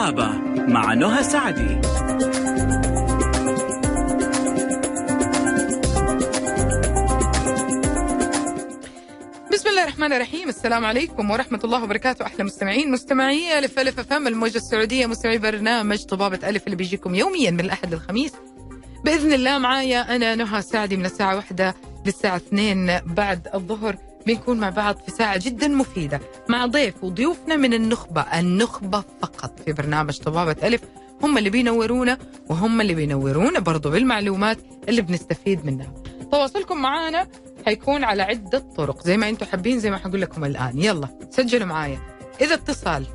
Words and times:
طبابة 0.00 0.28
مع 0.68 0.94
نهى 0.94 1.22
سعدي. 1.22 1.80
الرحمن 10.00 10.16
الرحيم. 10.16 10.48
السلام 10.48 10.84
عليكم 10.84 11.30
ورحمة 11.30 11.60
الله 11.64 11.84
وبركاته. 11.84 12.26
أحلى 12.26 12.44
مستمعين 12.44 12.90
مستمعي 12.90 13.58
ألف 13.58 13.78
ألف 13.78 13.98
أفهم 13.98 14.26
الموجة 14.26 14.56
السعودية 14.56 15.06
مستمعي 15.06 15.38
برنامج 15.38 16.04
طبابة 16.04 16.48
ألف 16.48 16.64
اللي 16.64 16.76
بيجيكم 16.76 17.14
يوميا 17.14 17.50
من 17.50 17.60
الأحد 17.60 17.94
للخميس. 17.94 18.32
بإذن 19.04 19.32
الله 19.32 19.58
معايا 19.58 20.16
أنا 20.16 20.34
نهى 20.34 20.62
سعدي 20.62 20.96
من 20.96 21.04
الساعة 21.04 21.36
واحدة 21.36 21.74
للساعة 22.06 22.36
اثنين 22.36 22.98
بعد 23.06 23.48
الظهر. 23.54 23.96
بنكون 24.26 24.60
مع 24.60 24.70
بعض 24.70 24.96
في 25.06 25.10
ساعة 25.10 25.38
جدا 25.44 25.68
مفيدة. 25.68 26.20
مع 26.48 26.66
ضيف 26.66 27.04
وضيوفنا 27.04 27.56
من 27.56 27.74
النخبة 27.74 28.20
النخبة 28.20 29.04
فقط 29.22 29.60
في 29.66 29.72
برنامج 29.72 30.18
طبابة 30.18 30.56
ألف. 30.62 30.80
هم 31.22 31.38
اللي 31.38 31.50
بينورونا 31.50 32.18
وهم 32.48 32.80
اللي 32.80 32.94
بينورونا 32.94 33.58
برضو 33.58 33.90
بالمعلومات 33.90 34.58
اللي 34.88 35.02
بنستفيد 35.02 35.66
منها. 35.66 35.94
تواصلكم 36.32 36.82
معنا 36.82 37.28
حيكون 37.66 38.04
على 38.04 38.22
عدة 38.22 38.58
طرق 38.58 39.02
زي 39.02 39.16
ما 39.16 39.28
أنتم 39.28 39.46
حابين 39.46 39.80
زي 39.80 39.90
ما 39.90 39.98
حقول 39.98 40.20
لكم 40.20 40.44
الآن. 40.44 40.78
يلا 40.78 41.08
سجلوا 41.30 41.66
معايا. 41.66 42.00
إذا 42.40 42.54
اتصال 42.54 43.06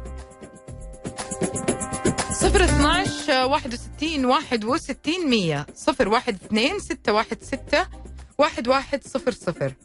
012 2.43 3.45
61 3.45 4.25
61 4.25 5.29
100 5.29 5.65
012 5.87 6.35
616 7.41 7.77
1100 8.39 9.75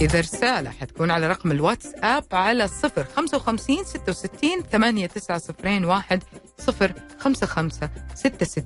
إذا 0.00 0.20
رسالة 0.20 0.70
حتكون 0.70 1.10
على 1.10 1.28
رقم 1.28 1.50
الواتساب 1.52 2.24
على 2.32 2.68
055 2.68 3.84
66 3.84 4.62
8901 4.72 6.22
055 7.18 7.70
66 8.14 8.64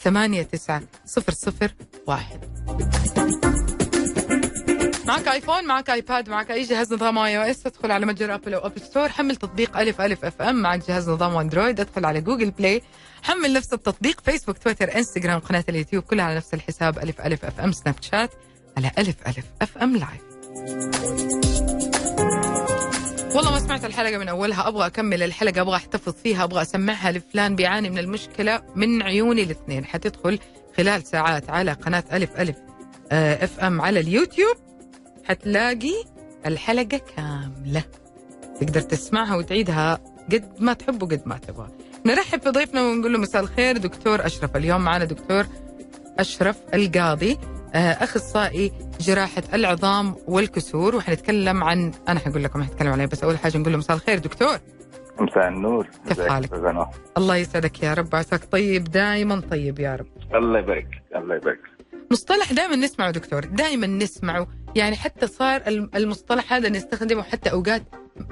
8901 0.00 2.40
معك 5.06 5.28
آيفون 5.28 5.66
معك 5.66 5.90
آيباد 5.90 6.28
معك 6.28 6.50
أي 6.50 6.62
جهاز 6.62 6.92
نظام 6.92 7.18
iOS. 7.18 7.66
ادخل 7.66 7.90
على 7.90 8.06
متجر 8.06 8.34
آبل 8.34 8.54
أو 8.54 8.66
App 8.66 8.78
Store 8.78 9.08
حمل 9.08 9.36
تطبيق 9.36 9.76
ألف 9.76 10.00
ألف 10.00 10.24
FM 10.24 10.62
معك 10.62 10.88
جهاز 10.88 11.10
نظام 11.10 11.36
أندرويد. 11.36 11.80
ادخل 11.80 12.04
على 12.04 12.20
Google 12.20 12.50
Play. 12.50 12.82
حمل 13.22 13.52
نفس 13.52 13.72
التطبيق. 13.72 14.20
فيسبوك 14.20 14.58
تويتر 14.58 14.96
إنستغرام 14.96 15.38
قناة 15.38 15.64
اليوتيوب. 15.68 16.04
كلها 16.04 16.24
على 16.24 16.36
نفس 16.36 16.54
الحساب 16.54 16.98
ألف 16.98 17.20
ألف 17.20 17.44
FM. 17.44 17.72
سناب 17.72 17.94
شات 18.00 18.30
على 18.76 18.90
ألف 18.98 19.16
ألف 19.26 19.44
FM 19.62 19.96
live 19.96 20.29
والله 23.34 23.50
ما 23.50 23.58
سمعت 23.58 23.84
الحلقة 23.84 24.18
من 24.18 24.28
أولها. 24.28 24.68
أبغى 24.68 24.86
أكمل 24.86 25.22
الحلقة 25.22 25.60
أبغى 25.60 25.76
أحتفظ 25.76 26.12
فيها 26.22 26.44
أبغى 26.44 26.62
أسمعها 26.62 27.12
لفلان 27.12 27.56
بيعاني 27.56 27.90
من 27.90 27.98
المشكلة 27.98 28.62
من 28.74 29.02
عيوني 29.02 29.42
الاثنين. 29.42 29.84
حتدخل 29.84 30.38
خلال 30.76 31.06
ساعات 31.06 31.50
على 31.50 31.72
قناة 31.72 32.04
ألف 32.12 32.40
ألف 32.40 32.56
آه، 33.12 33.44
FM 33.44 33.80
على 33.80 34.00
اليوتيوب. 34.00 34.56
حتلاقي 35.24 36.04
الحلقة 36.46 37.00
كاملة. 37.16 37.84
تقدر 38.60 38.80
تسمعها 38.80 39.36
وتعيدها 39.36 39.98
قد 40.32 40.52
ما 40.58 40.72
تحب 40.72 41.02
وقد 41.02 41.22
ما 41.26 41.38
تبغى. 41.38 41.68
نرحب 42.06 42.42
في 42.42 42.50
ضيفنا 42.50 42.82
ونقول 42.82 43.12
له 43.12 43.18
مساء 43.18 43.42
الخير 43.42 43.76
دكتور 43.76 44.26
أشرف. 44.26 44.56
اليوم 44.56 44.80
معنا 44.80 45.04
دكتور 45.04 45.46
أشرف 46.18 46.56
القاضي. 46.74 47.32
آه، 47.32 47.59
أخصائي 47.74 48.72
جراحة 49.00 49.42
العظام 49.54 50.14
والكسور 50.28 50.96
وحنتكلم 50.96 51.64
عن 51.64 51.92
أنا 52.08 52.20
حقول 52.20 52.44
لكم 52.44 52.62
حنتكلم 52.62 52.92
عليه 52.92 53.06
بس 53.06 53.24
أول 53.24 53.38
حاجة 53.38 53.58
نقول 53.58 53.72
له 53.72 53.78
مساء 53.78 53.96
الخير 53.96 54.18
دكتور. 54.18 54.58
مساء 55.20 55.48
النور. 55.48 55.86
كيف 56.08 56.20
حالك؟ 56.20 56.52
الله 57.16 57.36
يسعدك 57.36 57.82
يا 57.82 57.94
رب 57.94 58.14
عساك 58.14 58.44
طيب 58.52 58.84
دائما 58.84 59.40
طيب 59.50 59.78
يا 59.78 59.96
رب. 59.96 60.06
الله 60.34 60.58
يبارك 60.58 60.88
الله 61.16 61.34
يبارك. 61.36 61.60
مصطلح 62.12 62.52
دائما 62.52 62.76
نسمعه 62.76 63.10
دكتور 63.10 63.44
دائما 63.44 63.86
نسمعه. 63.86 64.46
يعني 64.76 64.96
حتى 64.96 65.26
صار 65.26 65.62
الم- 65.66 65.90
المصطلح 65.94 66.52
هذا 66.52 66.68
نستخدمه 66.68 67.22
حتى 67.22 67.50
أوقات 67.52 67.82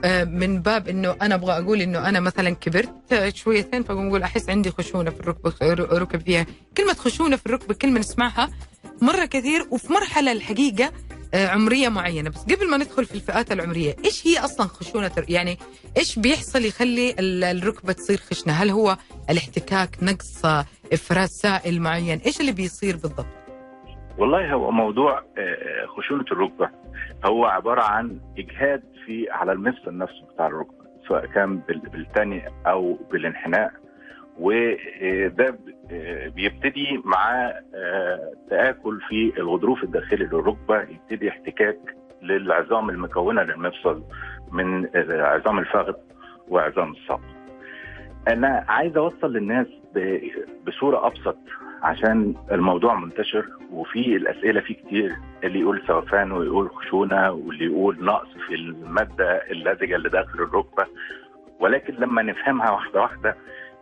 آه، 0.05 0.25
من 0.25 0.63
باب 0.63 0.89
إنه 0.89 1.17
أنا 1.23 1.35
أبغى 1.35 1.53
أقول 1.59 1.81
إنه 1.81 2.09
أنا 2.09 2.21
مثلا 2.21 2.51
كبرت 2.51 3.13
آه، 3.13 3.29
شويتين 3.29 3.83
فأقوم 3.83 4.09
أقول 4.09 4.23
أحس 4.23 4.51
عندي 4.51 4.71
خشونة 4.71 5.11
في 5.11 5.21
الركبه 5.21 5.53
ركب 5.99 6.21
فيها. 6.21 6.47
كلمة 6.77 6.95
خشونة 6.95 7.37
في 7.37 7.47
الركبه 7.47 7.75
كلمة 7.75 8.01
نسمعها 8.01 8.49
مرة 9.05 9.25
كثير 9.25 9.61
وفي 9.71 9.93
مرحلة 9.93 10.33
الحقيقة 10.33 10.91
آه، 11.35 11.47
عمرية 11.47 11.89
معينة. 11.89 12.31
بس 12.31 12.45
قبل 12.45 12.71
ما 12.71 12.77
ندخل 12.77 13.05
في 13.05 13.15
الفئات 13.15 13.53
العمرية 13.53 13.97
إيش 14.05 14.27
هي 14.27 14.39
أصلا 14.39 14.67
خشونة 14.67 15.11
يعني 15.29 15.59
إيش 15.97 16.19
بيحصل 16.19 16.65
يخلي 16.65 17.11
ال- 17.19 17.45
الركبة 17.45 17.93
تصير 17.93 18.17
خشنة؟ 18.19 18.53
هل 18.53 18.71
هو 18.71 18.97
الاحتكاك 19.31 19.97
نقص 20.03 20.45
آه، 20.45 20.65
إفراز 20.93 21.29
سائل 21.29 21.81
معين؟ 21.83 22.19
إيش 22.27 22.41
اللي 22.41 22.53
بيصير 22.53 22.97
بالضبط؟ 22.97 23.27
والله 24.19 24.53
هو 24.55 24.71
موضوع 24.71 25.19
آه، 25.19 25.87
خشونة 25.97 26.25
الركبة 26.33 26.71
هو 27.25 27.45
عبارة 27.45 27.83
عن 27.83 28.21
إجهاد 28.39 28.83
في 29.07 29.27
على 29.31 29.53
المفصل 29.53 29.99
نفسه 29.99 30.27
بتاع 30.35 30.47
الركبة 30.47 30.79
سواء 31.09 31.27
كان 31.27 31.57
بال- 31.59 31.89
بالتاني 31.91 32.43
أو 32.67 32.99
بالانحناء 33.13 33.71
وده 34.39 35.47
آه، 35.49 35.59
بيبتدي 36.35 37.01
مع 37.05 37.53
آه، 37.75 38.33
تآكل 38.51 39.01
في 39.09 39.33
الغضروف 39.39 39.83
الداخلي 39.85 40.25
للركبة 40.25 40.81
يبتدي 40.83 41.29
احتكاك 41.29 41.79
للعظام 42.23 42.91
المكونة 42.91 43.43
للمفصل 43.43 44.03
من 44.53 44.97
آه، 44.97 45.23
عظام 45.23 45.59
الفخذ 45.59 45.95
وعظام 46.49 46.93
الساق 46.93 47.21
أنا 48.29 48.65
عايز 48.69 48.97
أوصل 48.97 49.33
للناس 49.33 49.67
بصورة 50.67 51.07
أبسط 51.07 51.39
عشان 51.83 52.35
الموضوع 52.53 52.95
منتشر 52.95 53.47
وفي 53.73 54.17
الأسئلة 54.17 54.61
فيه 54.61 54.75
كتير 54.75 55.17
اللي 55.45 55.61
يقول 55.61 55.83
سوفان 55.87 56.33
ويقول 56.33 56.71
خشونة 56.71 57.31
واللي 57.33 57.65
يقول 57.65 58.05
نقص 58.05 58.29
في 58.47 58.55
المادة 58.55 59.43
اللزجة 59.51 59.97
اللي 59.97 60.09
داخل 60.09 60.39
الركبة. 60.39 60.87
ولكن 61.61 61.95
لما 61.95 62.23
نفهمها 62.23 62.71
واحدة 62.71 63.01
واحدة 63.01 63.37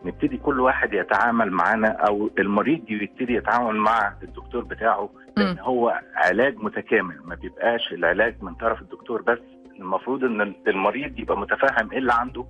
نبتدي 0.07 0.37
كل 0.37 0.61
واحد 0.61 0.93
يتعامل 0.93 1.51
معانا 1.51 1.89
أو 1.89 2.31
المريض 2.39 2.81
يبتدي 2.89 3.33
يتعامل 3.35 3.77
مع 3.77 4.13
الدكتور 4.23 4.65
بتاعه 4.65 5.11
لأن 5.37 5.59
هو 5.59 6.01
علاج 6.15 6.57
متكامل 6.57 7.21
ما 7.25 7.35
بيبقاش 7.35 7.93
العلاج 7.93 8.35
من 8.43 8.55
طرف 8.55 8.81
الدكتور 8.81 9.23
بس. 9.23 9.39
المفروض 9.81 10.25
إن 10.25 10.55
المريض 10.69 11.19
يبقى 11.19 11.39
متفهم 11.39 11.91
إيه 11.93 11.99
اللي 11.99 12.13
عنده. 12.13 12.45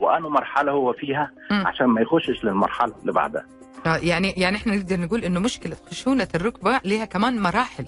وأنه 0.00 0.28
مرحلة 0.28 0.72
هو 0.72 0.92
فيها. 0.92 1.30
عشان 1.50 1.86
ما 1.86 2.00
يخشش 2.00 2.44
للمرحلة 2.44 2.94
اللي 3.00 3.12
بعدها. 3.12 3.46
آه، 3.86 3.96
يعني 3.96 4.30
يعني 4.36 4.56
إحنا 4.56 4.76
نقدر 4.76 5.00
نقول 5.00 5.24
إنه 5.24 5.40
مشكلة 5.40 5.76
خشونة 5.90 6.28
الركبة 6.34 6.80
لها 6.84 7.04
كمان 7.04 7.38
مراحل. 7.42 7.86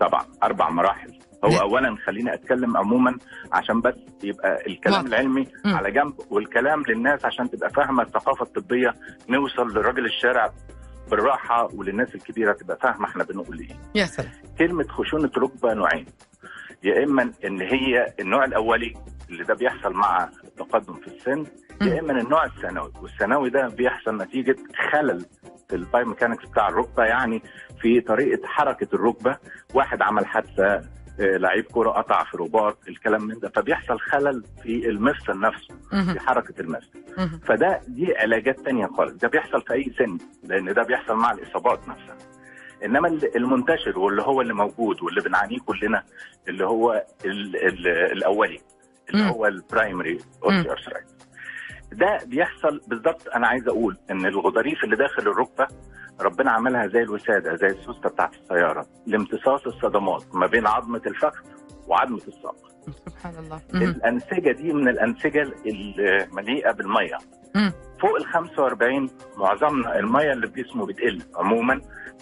طبعا 0.00 0.22
أربع 0.42 0.70
مراحل. 0.70 1.17
هو 1.44 1.50
لا. 1.50 1.60
اولا 1.62 1.96
خليني 2.06 2.34
أتكلم 2.34 2.76
عموما 2.76 3.16
عشان 3.52 3.80
بس 3.80 3.94
يبقى 4.24 4.66
الكلام 4.66 4.96
واضح. 5.04 5.06
العلمي 5.08 5.46
مم. 5.64 5.74
على 5.74 5.90
جنب 5.90 6.12
والكلام 6.30 6.82
للناس 6.88 7.24
عشان 7.24 7.50
تبقى 7.50 7.70
فاهمة 7.70 8.02
الثقافة 8.02 8.42
الطبية 8.42 8.94
نوصل 9.28 9.68
لراجل 9.78 10.04
الشارع 10.06 10.52
بالراحة 11.10 11.68
وللناس 11.74 12.14
الكبيرة 12.14 12.52
تبقى 12.52 12.78
فاهمة 12.82 13.06
إحنا 13.08 13.24
بنقول 13.24 13.58
إيه 13.58 13.76
يا 13.94 14.04
سلام 14.04 14.30
كلمة 14.58 14.84
خشونة 14.88 15.30
ركبة 15.38 15.74
نوعين 15.74 16.06
يا 16.84 17.04
إما 17.04 17.32
إن 17.44 17.60
هي 17.60 18.06
النوع 18.20 18.44
الأولي 18.44 18.94
اللي 19.30 19.44
ده 19.44 19.54
بيحصل 19.54 19.92
مع 19.92 20.28
التقدم 20.44 20.94
في 20.94 21.06
السن 21.06 21.44
يا 21.82 22.00
إما 22.00 22.12
النوع 22.20 22.44
الثانوي 22.44 22.92
والثانوي 23.02 23.50
ده 23.50 23.68
بيحصل 23.68 24.16
نتيجة 24.22 24.56
خلل 24.92 25.26
في 25.68 25.76
ال 25.76 26.04
biomechanics 26.04 26.46
بتاع 26.46 26.68
الركبة 26.68 27.04
يعني 27.04 27.42
في 27.80 28.00
طريقة 28.00 28.46
حركة 28.46 28.88
الركبة 28.94 29.36
واحد 29.74 30.02
عمل 30.02 30.26
حادثة 30.26 30.82
لعيب 31.18 31.64
كرة 31.72 31.90
قطع 31.90 32.24
في 32.24 32.36
رباط 32.36 32.78
الكلام 32.88 33.22
من 33.22 33.38
ده 33.38 33.48
فبيحصل 33.48 34.00
خلل 34.00 34.44
في 34.62 34.88
المفصل 34.88 35.40
نفسه. 35.40 35.74
في 36.12 36.20
حركة 36.20 36.60
المفصل. 36.60 36.98
فده 37.46 37.80
دي 37.88 38.16
علاجات 38.16 38.60
تانية 38.60 38.86
خالص 38.86 39.12
ده 39.12 39.28
بيحصل 39.28 39.62
في 39.62 39.72
أي 39.72 39.92
سن 39.98 40.18
لأن 40.44 40.74
ده 40.74 40.82
بيحصل 40.82 41.14
مع 41.16 41.32
الإصابات 41.32 41.88
نفسها 41.88 42.16
إنما 42.84 43.08
ال- 43.08 43.36
المنتشر 43.36 43.98
واللي 43.98 44.22
هو 44.22 44.40
اللي 44.40 44.54
موجود 44.54 45.02
واللي 45.02 45.20
بنعانيه 45.20 45.58
كلنا 45.66 46.02
اللي 46.48 46.64
هو 46.66 47.04
ال 47.24 47.56
ال 47.66 47.86
الأولي 47.88 48.60
اللي. 49.10 49.30
هو 49.30 49.46
ال 49.46 49.55
primary 49.55 50.18
osteoarthritis 50.44 51.14
ده 51.92 52.18
بيحصل 52.26 52.80
بالظبط 52.86 53.28
أنا 53.28 53.46
عايز 53.46 53.68
أقول 53.68 53.96
إن 54.10 54.26
الغضاريف 54.26 54.84
اللي 54.84 54.96
داخل 54.96 55.22
الركبة 55.22 55.66
ربنا 56.20 56.50
عملها 56.50 56.86
زي 56.86 57.02
الوسادة 57.02 57.56
زي 57.56 57.66
السوستة 57.66 58.08
بتاعت 58.08 58.34
السيارة. 58.34 58.86
لامتصاص 59.06 59.66
الصدمات 59.66 60.22
ما 60.34 60.46
بين 60.46 60.66
عظمة 60.66 61.02
الفخذ 61.06 61.44
وعظمة 61.86 62.20
الساق. 62.28 62.56
سبحان 63.06 63.34
الله. 63.38 63.60
الأنسجة 63.74 64.52
دي 64.52 64.72
من 64.72 64.88
الأنسجة 64.88 65.52
المليئة 65.66 66.72
بالمية. 66.72 67.18
فوق 68.00 68.16
ال 68.16 68.26
45 68.26 69.10
معظمنا 69.36 69.98
المية 69.98 70.32
اللي 70.32 70.48
في 70.48 70.62
جسمه 70.62 70.86
بتقل 70.86 71.22
عموما 71.36 71.80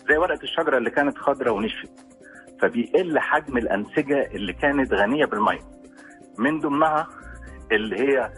زي 0.08 0.16
ورقة 0.16 0.42
الشجرة 0.42 0.78
اللي 0.78 0.90
كانت 0.90 1.19
خضراء 1.19 1.54
ونشفت. 1.54 2.06
فبيقل 2.62 3.19
حجم 3.19 3.56
الأنسجة 3.56 4.26
اللي 4.34 4.52
كانت 4.52 4.92
غنية 4.94 5.25
بالمية. 5.25 5.60
من 6.38 6.60
ضمنها 6.60 7.08
اللي 7.72 7.96
هي 8.00 8.32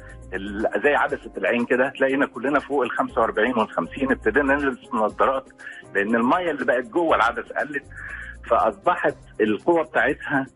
زي 0.84 0.94
عدسه 0.94 1.32
العين 1.36 1.64
كده 1.64 1.88
تلاقينا 1.88 2.26
كلنا 2.26 2.60
فوق 2.60 2.82
ال 2.82 2.90
45 2.90 3.58
وال 3.58 3.70
50 3.70 4.12
ابتدينا 4.12 4.54
نلبس 4.54 4.94
نظارات 4.94 5.48
لأن 5.94 6.14
المية 6.16 6.50
اللي 6.50 6.64
بقت 6.64 6.84
جوه 6.86 7.16
العدسه 7.16 7.54
قلت 7.54 7.84
فأصبحت 8.50 9.16
القوة 9.40 9.84
بتاعتها 9.84 10.46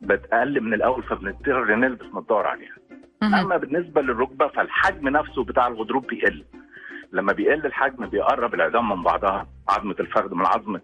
بتقل 0.00 0.60
من 0.60 0.74
الأول 0.74 1.02
فبنضطر 1.02 1.74
نلبس 1.74 2.06
نظارة 2.14 2.48
عليها. 2.48 2.74
أما 3.40 3.56
بالنسبة 3.56 4.02
للركبة 4.02 4.48
فالحجم 4.48 5.08
نفسه 5.08 5.44
بتاع 5.44 5.66
الغضروف 5.66 6.06
بيقل. 6.06 6.44
لما 7.12 7.32
بيقل 7.32 7.66
الحجم 7.66 8.06
بيقرب 8.06 8.54
العظام 8.54 8.88
من 8.88 9.02
بعضها 9.02 9.46
عظمة 9.68 9.96
الفخذ 10.00 10.34
من 10.34 10.46
عظمة 10.46 10.80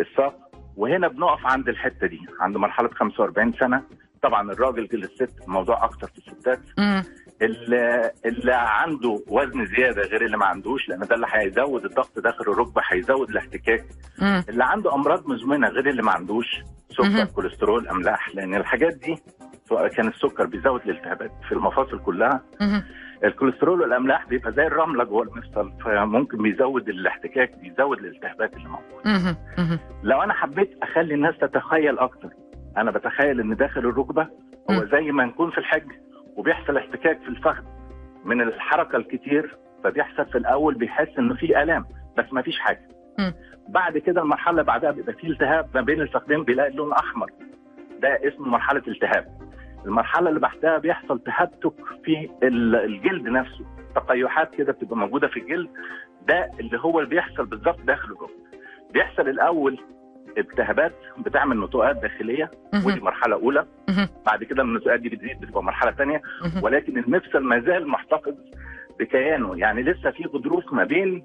الساق. 0.00 0.34
وهنا 0.76 1.08
بنقف 1.08 1.46
عند 1.46 1.68
الحتة 1.68 2.06
دي 2.06 2.20
عند 2.40 2.56
مرحلة 2.56 2.88
45 2.88 3.52
سنة. 3.60 3.82
طبعا 4.22 4.52
الراجل 4.52 4.88
للست 4.92 5.42
الموضوع 5.48 5.84
أكتر 5.84 6.06
في 6.06 6.18
الستات. 6.18 6.60
اللي, 7.42 8.10
اللي 8.26 8.52
عنده 8.54 9.20
وزن 9.28 9.66
زيادة 9.66 10.02
غير 10.02 10.24
اللي 10.24 10.36
ما 10.36 10.46
عندوش 10.46 10.88
لأن 10.88 11.00
ده 11.00 11.14
اللي 11.14 11.26
هيزود 11.30 11.84
الضغط 11.84 12.18
داخل 12.18 12.44
الركبة 12.52 12.82
هيزود 12.88 13.30
الاحتكاك 13.30 13.84
مم. 14.18 14.44
اللي 14.48 14.64
عنده 14.64 14.94
أمراض 14.94 15.26
مزمنة 15.28 15.68
غير 15.68 15.88
اللي 15.88 16.02
ما 16.02 16.12
عندوش. 16.12 16.46
سكر 16.90 17.24
كوليسترول 17.34 17.88
أملاح 17.88 18.34
لأن 18.34 18.54
الحاجات 18.54 18.94
دي 18.94 19.16
سواء 19.68 19.88
كان 19.88 20.08
السكر 20.08 20.46
بيزود 20.46 20.80
الالتهابات 20.84 21.30
في 21.48 21.52
المفاصل 21.52 21.98
كلها 21.98 22.42
مهم. 22.60 22.82
الكوليسترول 23.24 23.80
والأملاح 23.80 24.26
بيبقى 24.28 24.52
زي 24.52 24.66
الرملة 24.66 25.04
جوه 25.04 25.22
المفصل 25.22 25.72
فممكن 25.84 26.42
بيزود 26.42 26.88
الاحتكاك 26.88 27.58
بيزود 27.58 27.98
الالتهابات 27.98 28.54
اللي 28.54 28.68
موجودة. 28.68 29.36
لو 30.02 30.22
أنا 30.22 30.32
حبيت 30.34 30.70
أخلي 30.82 31.14
الناس 31.14 31.34
تتخيل 31.40 31.98
أكتر 31.98 32.28
أنا 32.76 32.90
بتخيل 32.90 33.40
إن 33.40 33.56
داخل 33.56 33.80
الركبة 33.80 34.22
هو 34.70 34.74
مم. 34.74 34.88
زي 34.92 35.12
ما 35.12 35.24
نكون 35.24 35.50
في 35.50 35.58
الحج 35.58 35.90
وبيحصل 36.36 36.76
احتكاك 36.76 37.20
في 37.22 37.28
الفخذ 37.28 37.62
من 38.24 38.40
الحركة 38.40 38.96
الكتير 38.96 39.56
فبيحصل 39.84 40.26
في 40.26 40.38
الأول 40.38 40.74
بيحس 40.74 41.08
إنه 41.18 41.34
في 41.34 41.62
آلام 41.62 41.84
بس 42.18 42.24
ما 42.32 42.42
فيش 42.42 42.58
حاجة. 42.58 42.88
بعد 43.68 43.98
كده 43.98 44.22
المرحلة 44.22 44.50
اللي 44.50 44.62
بعدها 44.64 44.90
بيبقى 44.90 45.12
فيه 45.12 45.28
التهاب 45.28 45.68
ما 45.74 45.80
بين 45.80 46.00
الفخذين 46.00 46.44
بيلاقي 46.44 46.70
لون 46.72 46.92
أحمر. 46.92 47.30
ده 48.02 48.28
اسمه 48.28 48.48
مرحلة 48.48 48.82
التهاب. 48.88 49.26
المرحلة 49.86 50.28
اللي 50.28 50.40
بعدها 50.40 50.78
بيحصل 50.78 51.18
تهتك 51.20 51.74
في 52.04 52.30
ال- 52.42 52.76
الجلد 52.76 53.28
نفسه. 53.28 53.64
تقيحات 53.94 54.54
كده 54.54 54.72
بتبقى 54.72 54.96
موجودة 54.96 55.28
في 55.28 55.40
الجلد 55.40 55.68
ده 56.28 56.50
اللي 56.60 56.78
هو 56.80 56.98
اللي 56.98 57.10
بيحصل 57.10 57.46
بالظبط 57.46 57.80
داخل 57.80 58.04
الركبه 58.12 58.28
بيحصل 58.92 59.28
الأول 59.28 59.80
التهابات 60.38 60.92
بتعمل 61.26 61.60
نتوءات 61.64 61.96
داخلية 61.96 62.50
ودي. 62.84 63.00
مرحلة 63.00 63.34
أولى. 63.36 63.66
بعد 64.26 64.44
كده 64.44 64.62
النتوءات 64.62 65.00
دي 65.00 65.08
بتزيد 65.08 65.40
بتبقى 65.40 65.62
مرحلة 65.62 65.92
ثانية. 65.92 66.22
ولكن 66.62 66.98
المفصل 66.98 67.42
ما 67.42 67.60
زال 67.60 67.88
محتفظ 67.88 68.34
بكيانه 69.00 69.58
يعني 69.58 69.82
لسه 69.82 70.10
في 70.10 70.24
غضروف 70.24 70.72
ما 70.72 70.84
بين 70.84 71.24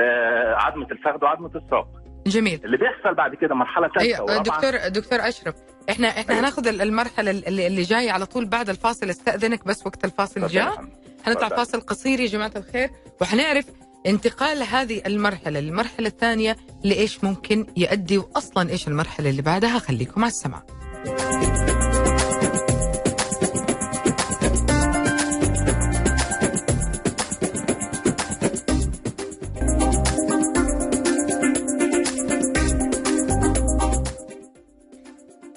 آه، 0.00 0.54
عظمة 0.54 0.86
الفخذ 0.90 1.24
وعظمة 1.24 1.50
الساق 1.54 1.88
جميل 2.26 2.60
اللي 2.64 2.76
بيحصل 2.76 3.14
بعد 3.14 3.34
كده 3.34 3.54
مرحلة 3.54 3.88
ثالثه 3.88 4.00
أيوه 4.00 4.22
ورابعة 4.22 4.42
دكتور 4.42 4.88
دكتور 4.88 5.18
أشرف 5.28 5.54
إحنا 5.90 6.08
إحنا 6.08 6.30
أيوة. 6.34 6.40
هناخذ 6.40 6.66
المرحلة 6.80 7.30
اللي, 7.30 7.66
اللي 7.66 7.82
جاية 7.82 8.10
على 8.12 8.26
طول 8.26 8.46
بعد 8.46 8.68
الفاصل 8.68 9.10
استأذنك 9.10 9.64
بس 9.66 9.86
وقت 9.86 10.04
الفاصل 10.04 10.46
جاء 10.46 10.84
اتفضل. 11.26 11.56
فاصل 11.56 11.80
قصير 11.80 12.20
يا 12.20 12.26
جماعة 12.26 12.52
الخير 12.56 12.88
وحنعرف 13.20 13.64
انتقال 14.08 14.62
هذه 14.62 15.02
المرحلة 15.06 15.60
للمرحلة 15.60 16.08
الثانية 16.08 16.56
لإيش 16.84 17.24
ممكن 17.24 17.66
يؤدي 17.76 18.18
واصلا 18.18 18.70
إيش 18.70 18.88
المرحلة 18.88 19.30
اللي 19.30 19.42
بعدها. 19.42 19.78
خليكم 19.78 20.24
على 20.24 20.30
السمع 20.30 20.62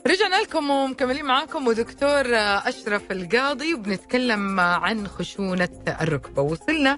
رجعنا 0.07 0.41
لكم 0.41 0.69
ومكملين 0.69 1.25
معاكم 1.25 1.67
ودكتور 1.67 2.23
أشرف 2.67 3.11
القاضي 3.11 3.73
وبنتكلم 3.73 4.59
عن 4.59 5.07
خشونة 5.07 5.69
الركبة. 6.01 6.41
وصلنا 6.41 6.97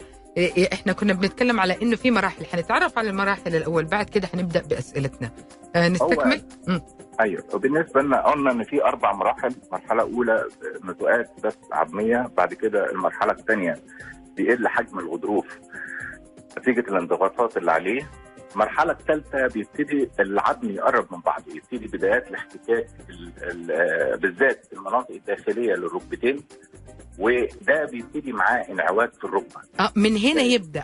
إحنا 0.73 0.93
كنا 0.93 1.13
بنتكلم 1.13 1.59
على 1.59 1.81
إنه 1.81 1.95
في 1.95 2.11
مراحل. 2.11 2.45
حنتعرف 2.45 2.97
على 2.97 3.09
المراحل 3.09 3.55
الأول 3.55 3.85
بعد 3.85 4.09
كده 4.09 4.27
حنبدأ 4.27 4.61
بأسئلتنا. 4.61 5.31
آه، 5.75 5.89
نستكمل. 5.89 6.41
أيوه. 7.19 7.43
وبالنسبة 7.53 8.01
لنا 8.01 8.21
قلنا 8.21 8.51
إن 8.51 8.63
في 8.63 8.83
أربع 8.83 9.13
مراحل. 9.13 9.55
مرحلة 9.71 10.01
أولى 10.01 10.45
نتوءات 10.85 11.31
بس 11.43 11.57
عظمية 11.71 12.29
بعد 12.37 12.53
كده 12.53 12.91
المرحلة 12.91 13.31
الثانية 13.31 13.79
بيقل 14.35 14.67
حجم 14.67 14.99
الغضروف. 14.99 15.45
نتيجة 16.57 16.79
الانضغاطات 16.79 17.57
اللي 17.57 17.71
عليه 17.71 18.09
المرحلة 18.53 18.91
الثالثة 18.91 19.47
بيبتدي 19.47 20.09
العظم 20.19 20.69
يقرب 20.69 21.13
من 21.13 21.19
بعضه، 21.21 21.45
يبتدي 21.55 21.97
بدايات 21.97 22.27
الاحتكاك 22.27 22.87
ال- 23.09 23.31
ال- 23.43 23.71
آه، 23.71 24.15
بالذات 24.15 24.65
في 24.65 24.73
المناطق 24.73 25.11
الداخلية 25.11 25.73
للركبتين 25.73 26.43
وده 27.19 27.85
بيبتدي 27.85 28.31
معاه 28.31 28.65
انعواج 28.71 29.09
في 29.13 29.23
الركبة، 29.23 29.61
آه 29.79 29.91
من 29.95 30.17
هنا 30.17 30.41
يبدأ. 30.41 30.83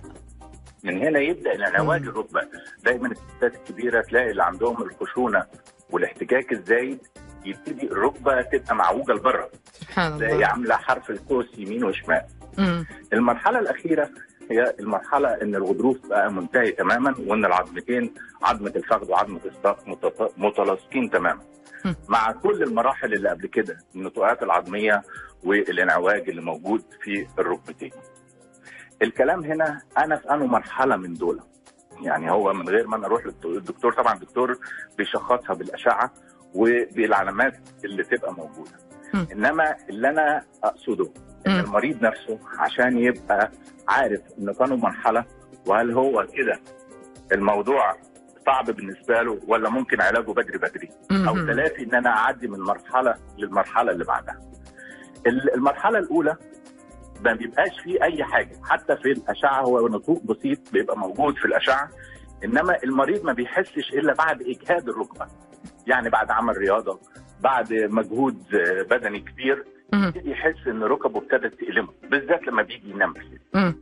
من 0.83 0.97
هنا 0.97 1.19
يبدأ 1.19 1.51
الانعواج. 1.51 2.01
الركبة. 2.01 2.41
دايما 2.83 3.07
الستات 3.11 3.55
الكبيرة 3.55 4.01
تلاقي 4.01 4.31
اللي 4.31 4.43
عندهم 4.43 4.81
الخشونة 4.83 5.45
والاحتكاك 5.91 6.51
الزايد 6.51 6.99
يبتدي 7.45 7.87
الركبة 7.91 8.41
تبقى 8.41 8.75
معوجة 8.75 9.11
لبره. 9.11 9.49
سبحان 9.73 10.13
الله. 10.23 10.45
عاملة 10.47 10.75
حرف 10.75 11.09
القوس 11.09 11.45
يمين 11.57 11.83
وشمال. 11.83 12.21
مم. 12.57 12.85
المرحلة 13.13 13.59
الأخيرة 13.59 14.09
هي 14.51 14.73
المرحلة 14.79 15.29
إن 15.41 15.55
الغضروف 15.55 16.07
بقى 16.07 16.31
منتهي 16.31 16.71
تماما 16.71 17.15
وإن 17.27 17.45
العظمتين 17.45 18.13
عظمة 18.43 18.73
الفخذ 18.75 19.11
وعظمة 19.11 19.39
الساق 19.45 19.83
متلاصقين 20.37 21.09
تماما. 21.09 21.41
مع 22.09 22.31
كل 22.31 22.63
المراحل 22.63 23.13
اللي 23.13 23.29
قبل 23.29 23.47
كده 23.47 23.77
النتوءات 23.95 24.43
العظمية 24.43 25.03
والانعواج 25.43 26.29
اللي 26.29 26.41
موجود 26.41 26.83
في 27.01 27.27
الركبتين 27.39 27.91
الكلام 29.01 29.43
هنا 29.43 29.81
أنا 29.97 30.15
في 30.15 30.33
انه 30.33 30.45
مرحلة 30.45 30.95
من 30.95 31.13
دول 31.13 31.39
يعني 32.01 32.31
هو 32.31 32.53
من 32.53 32.69
غير 32.69 32.87
ما 32.87 32.95
أنا 32.95 33.05
أروح 33.05 33.23
للدكتور 33.45 33.93
طبعا 33.93 34.13
الدكتور 34.13 34.57
بيشخصها 34.97 35.53
بالأشعة 35.53 36.13
وبالعلامات 36.55 37.53
اللي 37.85 38.03
تبقى 38.03 38.33
موجودة. 38.33 38.71
إنما 39.31 39.75
اللي 39.89 40.09
أنا 40.09 40.43
أقصده 40.63 41.09
إن. 41.47 41.59
المريض 41.59 42.01
نفسه 42.05 42.39
عشان 42.59 42.97
يبقى 42.97 43.51
عارف 43.87 44.21
إن 44.39 44.53
كانوا 44.53 44.77
مرحلة 44.77 45.25
وهل 45.65 45.91
هو 45.91 46.27
كده 46.33 46.59
الموضوع 47.31 47.95
صعب 48.45 48.65
بالنسبة 48.71 49.21
له 49.21 49.39
ولا 49.47 49.69
ممكن 49.69 50.01
علاجه 50.01 50.31
بدري 50.31 50.57
بدري 50.57 50.89
أو. 51.27 51.35
تلافي 51.35 51.83
إن 51.83 51.95
أنا 51.95 52.09
أعدي 52.09 52.47
من 52.47 52.59
مرحلة 52.59 53.15
للمرحلة 53.37 53.91
اللي 53.91 54.03
بعدها. 54.03 54.39
ال- 55.27 55.53
المرحلة 55.53 55.99
الأولى 55.99 56.35
ما 57.21 57.33
بيبقاش 57.33 57.79
فيه 57.83 58.03
أي 58.03 58.23
حاجة 58.23 58.55
حتى 58.63 58.95
في 58.95 59.11
الأشعة 59.11 59.61
هو 59.61 59.87
نطوق 59.87 60.23
بسيط 60.23 60.59
بيبقى 60.73 60.97
موجود 60.97 61.35
في 61.37 61.45
الأشعة 61.45 61.89
إنما 62.43 62.83
المريض 62.83 63.23
ما 63.25 63.33
بيحسش 63.33 63.93
إلا 63.93 64.13
بعد 64.13 64.41
إجهاد 64.41 64.89
الركبة 64.89 65.27
يعني 65.87 66.09
بعد 66.09 66.31
عمل 66.31 66.57
رياضة 66.57 66.99
بعد 67.41 67.73
مجهود 67.73 68.43
بدني 68.89 69.19
كبير. 69.19 69.65
يبتدي 69.93 70.31
يحس 70.31 70.67
إن 70.67 70.83
ركبه 70.83 71.19
ابتدت 71.19 71.59
تألمه 71.59 71.89
بالذات 72.11 72.47
لما 72.47 72.61
بيجي 72.61 72.89
ينام 72.91 73.13
بالليل. 73.13 73.73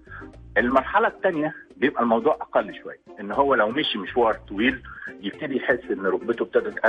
المرحلة 0.57 1.07
الثانية 1.07 1.53
بيبقى 1.77 2.03
الموضوع 2.03 2.33
أقل 2.41 2.75
شوية 2.83 2.99
إن 3.19 3.31
هو 3.31 3.55
لو 3.55 3.69
مشي 3.69 3.97
مشوار 3.97 4.33
طويل 4.33 4.81
يبتدي 5.21 5.57
يحس 5.57 5.79
إن 5.91 6.05
ركبته 6.05 6.43
ابتدت 6.43 6.79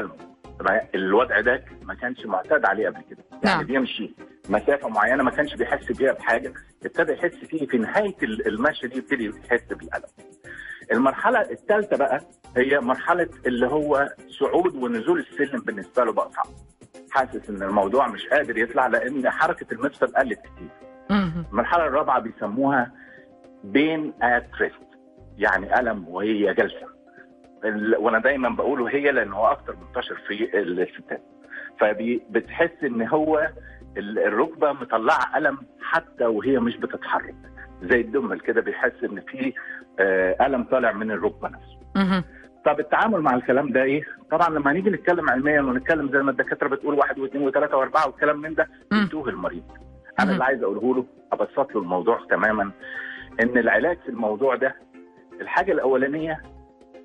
طبعاً 0.61 0.81
الوضع 0.95 1.41
ده 1.41 1.65
ما 1.83 1.95
كانش 1.95 2.27
معتاد 2.27 2.65
عليه 2.65 2.89
قبل 2.89 3.01
كده. 3.11 3.19
يعني 3.33 3.45
نعم. 3.45 3.65
بيمشي 3.67 4.15
مسافة 4.49 4.89
معينة 4.89 5.23
ما 5.23 5.31
كانش 5.31 5.55
بيحس 5.55 5.93
بيها 5.93 6.13
بحاجة 6.13 6.53
ابتدى 6.85 7.13
يحس 7.13 7.35
فيه 7.35 7.67
في 7.67 7.79
نهاية 7.79 8.17
ال- 8.23 8.47
المشي 8.49 8.87
دي 8.89 8.97
يبتدي 8.99 9.27
يحس 9.45 9.65
بالألم. 9.71 10.09
المرحلة 10.93 11.41
الثالثه 11.41 11.97
بقى 11.97 12.21
هي 12.57 12.81
مرحلة 12.81 13.29
اللي 13.47 13.67
هو 13.67 14.09
صعود 14.41 14.75
ونزول 14.77 15.19
السلم 15.19 15.61
بالنسبة 15.61 16.05
له 16.05 16.13
بقى 16.13 16.31
صعب. 16.31 16.47
حاسس 17.11 17.51
إن 17.51 17.63
الموضوع 17.63 18.09
مش 18.09 18.27
قادر 18.27 18.59
يطلع 18.59 18.87
لأن 18.87 19.31
حركة 19.31 19.67
المفصل 19.75 20.07
قلت 20.07 20.39
كتير. 20.41 20.69
المرحلة 21.53 21.87
الرابعة 21.87 22.19
بيسموها 22.21 22.93
بين 23.65 24.13
ات 24.23 24.47
ريست 24.61 24.89
يعني 25.39 25.81
ألم 25.81 26.09
وهي 26.09 26.55
جالسه 26.55 26.87
ال- 27.65 27.97
وأنا 27.97 28.19
دايما 28.19 28.49
بقوله 28.49 28.89
هي 28.91 29.11
لأن 29.13 29.33
هو 29.33 29.47
أكتر 29.47 29.77
منتشر 29.77 30.15
في 30.29 30.59
الستات. 30.59 31.23
فبتحس 31.81 32.85
إن 32.85 33.03
هو 33.09 33.49
ال- 33.97 34.19
الركبة 34.19 34.73
مطلعة 34.73 35.39
ألم 35.39 35.59
حتى 35.83 36.25
وهي 36.25 36.59
مش 36.59 36.77
بتتحرك. 36.77 37.35
زي 37.83 38.01
الدمل 38.01 38.41
كده 38.41 38.61
بيحس 38.61 39.05
إن 39.05 39.21
في 39.21 39.53
آه، 40.01 40.47
ألم 40.47 40.65
طالع 40.65 40.93
من 40.93 41.11
الركبة 41.11 41.49
نفسه. 41.49 41.79
طب 42.65 42.81
التعامل 42.81 43.21
مع 43.21 43.35
الكلام 43.35 43.69
ده 43.73 43.83
إيه؟ 43.83 44.03
طبعا 44.31 44.49
لما 44.49 44.73
نيجي 44.73 44.91
نتكلم 44.91 45.31
علميا 45.31 45.61
ونتكلم 45.61 46.09
زي 46.13 46.19
ما 46.23 46.31
الدكاترة 46.31 46.69
بتقول 46.69 46.95
واحد 46.95 47.19
واثنين 47.19 47.47
وثلاثة 47.47 47.77
وأربعة 47.77 48.07
والكلام 48.07 48.41
من 48.41 48.55
ده. 48.55 48.69
بيتوه 48.91 49.29
المريض. 49.29 49.63
أنا 50.21 50.33
اللي 50.33 50.45
عايز 50.45 50.63
أقوله 50.63 50.95
له 50.95 51.07
أبسط 51.33 51.75
له 51.75 51.81
الموضوع 51.81 52.21
تماما 52.31 52.71
إن 53.43 53.59
العلاج 53.59 53.99
في 53.99 54.09
الموضوع 54.09 54.55
ده 54.57 54.75
الحاجة 55.41 55.73
الأولانية 55.73 56.43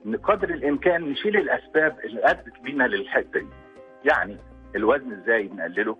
إن 0.05 0.15
قدر 0.15 0.49
الإمكان 0.49 1.01
نشيل 1.01 1.37
الأسباب 1.37 1.99
اللي 2.05 2.21
أدت 2.23 2.59
بينا 2.63 2.83
للحتة 2.83 3.39
دي. 3.39 3.47
يعني 4.05 4.37
الوزن 4.75 5.11
إزاي 5.13 5.49
نقلله؟ 5.53 5.97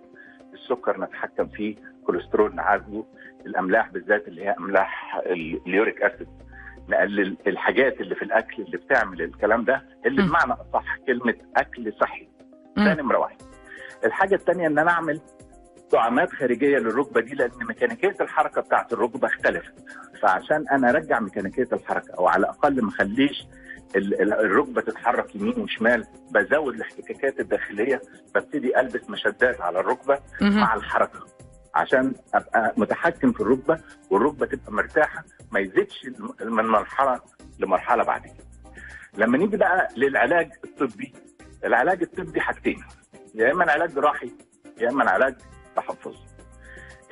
السكر 0.54 1.00
نتحكم 1.00 1.46
فيه، 1.46 1.76
كوليسترول 2.06 2.54
نعالجه، 2.54 3.04
الأملاح 3.46 3.90
بالذات 3.90 4.28
اللي 4.28 4.44
هي 4.44 4.54
أملاح 4.58 5.16
ال- 5.26 5.60
اليوريك 5.66 6.02
أسيد 6.02 6.28
نقلل 6.88 7.36
الحاجات 7.46 8.00
اللي 8.00 8.14
في 8.14 8.22
الأكل 8.22 8.62
اللي 8.62 8.76
بتعمل 8.76 9.22
الكلام 9.22 9.64
ده 9.64 9.82
اللي 10.06 10.22
م. 10.22 10.26
بمعنى 10.26 10.52
أصح 10.52 10.96
كلمة 11.06 11.34
أكل 11.56 11.92
صحي 12.00 12.28
ده. 12.76 12.94
نمرة 12.94 13.18
واحد. 13.18 13.36
الحاجة 14.04 14.34
الثانية 14.34 14.66
إن 14.66 14.78
أنا 14.78 14.90
أعمل 14.90 15.20
دعامات 15.92 16.32
خارجية 16.32 16.78
للركبة 16.78 17.20
دي 17.20 17.34
لأن 17.34 17.50
ميكانيكية 17.68 18.14
الحركة 18.20 18.60
بتاعت 18.60 18.92
الركبة 18.92 19.28
اختلفت 19.28 19.74
فعشان 20.22 20.64
أنا 20.72 20.90
أرجع 20.90 21.20
ميكانيكية 21.20 21.68
الحركة 21.72 22.14
أو 22.18 22.26
على 22.28 22.40
الأقل 22.40 22.82
ما 22.82 22.88
أخليش 22.88 23.44
ال- 23.96 24.22
ال- 24.22 24.32
الركبة 24.32 24.80
تتحرك 24.80 25.36
يمين 25.36 25.60
وشمال 25.60 26.04
بزود 26.30 26.74
الاحتكاكات 26.74 27.40
الداخلية 27.40 28.00
ببتدي 28.34 28.80
ألبس 28.80 29.10
مشدات 29.10 29.60
على 29.60 29.80
الركبة. 29.80 30.18
مع 30.40 30.74
الحركة 30.74 31.18
عشان 31.74 32.14
أبقى 32.34 32.74
متحكم 32.76 33.32
في 33.32 33.40
الركبة 33.40 33.80
والركبة 34.10 34.46
تبقى 34.46 34.72
مرتاحة 34.72 35.24
ما 35.52 35.60
يزيدش 35.60 36.06
من 36.40 36.64
مرحلة 36.64 37.20
لمرحلة 37.58 38.04
بعد 38.04 38.22
كده. 38.22 38.44
لما 39.18 39.38
نيجي 39.38 39.56
بقى 39.56 39.88
للعلاج 39.96 40.50
الطبي 40.64 41.12
العلاج 41.64 42.02
الطبي 42.02 42.40
حاجتين 42.40 42.84
يا 43.34 43.52
إما 43.52 43.72
علاج 43.72 43.94
جراحي 43.94 44.30
يا 44.80 44.90
إما 44.90 45.10
علاج 45.10 45.34
تحفظي. 45.76 46.18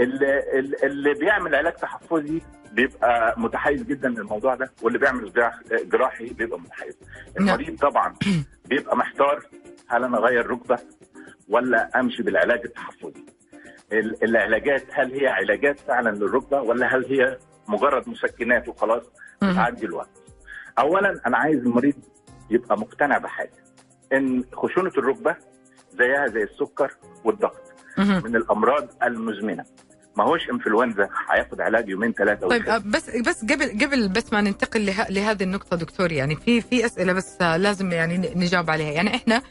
اللي, 0.01 0.43
اللي 0.85 1.15
بيعمل 1.15 1.55
علاج 1.55 1.73
تحفظي 1.75 2.43
بيبقى 2.73 3.35
متحيز 3.41 3.83
جدا 3.83 4.09
للموضوع 4.09 4.55
ده 4.55 4.71
واللي 4.83 4.99
بيعمل 4.99 5.33
جراح- 5.33 5.61
جراحي 5.73 6.27
بيبقى 6.33 6.61
متحيز. 6.61 6.99
المريض 7.39 7.79
طبعا 7.79 8.15
بيبقى 8.65 8.97
محتار 8.97 9.43
هل 9.89 10.05
أنا 10.05 10.19
أغير 10.19 10.47
ركبة 10.47 10.79
ولا 11.49 12.01
أمشي 12.01 12.23
بالعلاج 12.23 12.61
التحفظي. 12.65 13.27
ال- 13.93 14.25
العلاجات 14.25 14.85
هل 14.93 15.13
هي 15.21 15.27
علاجات 15.27 15.81
فعلا 15.81 16.11
للركبة 16.11 16.61
ولا 16.61 16.97
هل 16.97 17.05
هي 17.05 17.39
مجرد 17.69 18.09
مسكنات 18.09 18.69
وخلاص 18.69 19.03
مهم. 19.43 19.55
تعدي 19.55 19.87
الوقت. 19.87 20.11
اولا 20.79 21.21
أنا 21.27 21.39
عايز 21.39 21.59
المريض 21.59 21.95
يبقى 22.51 22.79
مقتنع 22.79 23.19
بحاجة 23.19 23.53
إن 24.13 24.45
خشونة 24.53 24.91
الركبة 24.99 25.37
زيها 25.91 26.27
زي 26.27 26.43
السكر 26.43 26.91
والضغط. 27.25 27.63
من 27.99 28.37
الأمراض 28.37 28.89
المزمنة 29.03 29.65
ما 30.17 30.25
هوش 30.25 30.51
إنفلونزا 30.51 31.09
هياخد 31.31 31.61
علاج 31.61 31.89
يومين 31.89 32.13
ثلاثة 32.13 32.49
طيب 32.49 32.69
آه، 32.69 32.79
بس 32.79 33.11
بس 33.17 33.45
قبل 33.45 33.65
قبل 33.87 34.09
بس 34.09 34.33
ما 34.33 34.41
ننتقل 34.41 34.87
له 34.87 35.07
لهذه 35.11 35.43
النقطة 35.43 35.77
دكتور 35.77 36.13
يعني 36.13 36.37
في 36.37 36.61
في 36.61 36.87
أسئلة 36.87 37.13
بس 37.13 37.43
لازم 37.43 37.93
يعني 37.93 38.19
نجاوب 38.37 38.71
عليها 38.71 38.91
يعني 38.93 39.15
إحنا 39.15 39.43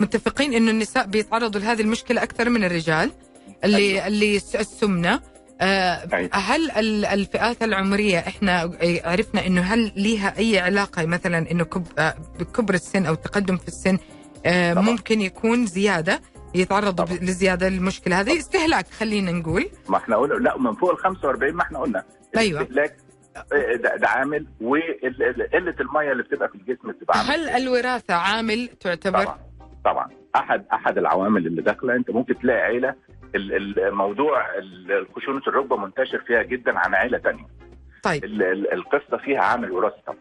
متفقين 0.00 0.52
إنه 0.54 0.70
النساء 0.70 1.06
بيتعرضوا 1.06 1.60
لهذه 1.60 1.80
المشكلة 1.82 2.22
أكثر 2.22 2.50
من 2.50 2.64
الرجال 2.64 3.10
اللي 3.64 3.76
أيوة. 3.76 4.06
اللي 4.06 4.36
الس- 4.36 4.56
السمنة 4.56 5.20
آه، 5.60 6.08
أيوة. 6.12 6.30
هل 6.32 6.70
ال- 6.70 7.04
الفئات 7.04 7.62
العمرية 7.62 8.18
إحنا 8.18 8.70
عرفنا 9.04 9.46
إنه 9.46 9.60
هل 9.60 9.92
ليها 9.96 10.38
أي 10.38 10.58
علاقة 10.58 11.06
مثلا 11.06 11.50
إنه 11.50 11.66
آه، 11.98 12.14
بكبر 12.40 12.74
السن 12.74 13.06
أو 13.06 13.12
التقدم 13.12 13.56
في 13.56 13.68
السن 13.68 13.98
آه، 14.46 14.72
طبعا. 14.74 14.84
ممكن 14.84 15.20
يكون 15.20 15.66
طبعا. 16.90 17.06
ب- 17.18 17.22
لزيادة 17.22 17.68
للمشكلة 17.68 18.20
هذه 18.20 18.38
استهلاك 18.38 18.86
خلينا 18.90 19.32
نقول 19.32 19.66
ما 19.88 19.96
إحنا 19.96 20.16
قلنا 20.16 20.34
لا 20.34 20.58
من 20.58 20.74
فوق 20.74 20.90
ال 20.90 20.98
45 20.98 21.54
ما 21.54 21.62
إحنا 21.62 21.78
قلنا 21.78 22.04
أيوة. 22.36 22.60
الاستهلاك 22.60 22.96
آه، 23.36 23.76
ده, 23.76 23.96
ده 23.96 24.08
عامل 24.08 24.46
وقلة 24.60 25.74
المية 25.80 26.12
اللي 26.12 26.22
بتبقى 26.22 26.48
في 26.48 26.54
الجسم 26.54 26.90
بتبقى 26.92 27.18
عامل 27.18 27.30
هل 27.30 27.48
الوراثة 27.48 28.14
عامل 28.14 28.68
تعتبر 28.80 29.24
طبعا 29.24 29.38
طبعا 29.84 30.08
أحد 30.36 30.64
أحد 30.72 30.98
العوامل 30.98 31.46
اللي 31.46 31.62
داخلة 31.62 31.96
أنت 31.96 32.10
ممكن 32.10 32.38
تلاقي 32.38 32.60
عيلة 32.60 32.94
الموضوع 33.34 34.58
ال- 34.58 35.06
خشونة 35.16 35.42
الركبة 35.46 35.76
منتشر 35.76 36.18
فيها 36.26 36.42
جدا 36.42 36.78
عن 36.78 36.94
عيلة 36.94 37.18
تانية 37.18 37.46
طيب 38.02 38.24
ال- 38.24 38.42
ال- 38.42 38.72
القصة 38.72 39.16
فيها 39.24 39.40
عامل 39.40 39.72
وراثي 39.72 40.02
طبعا 40.06 40.18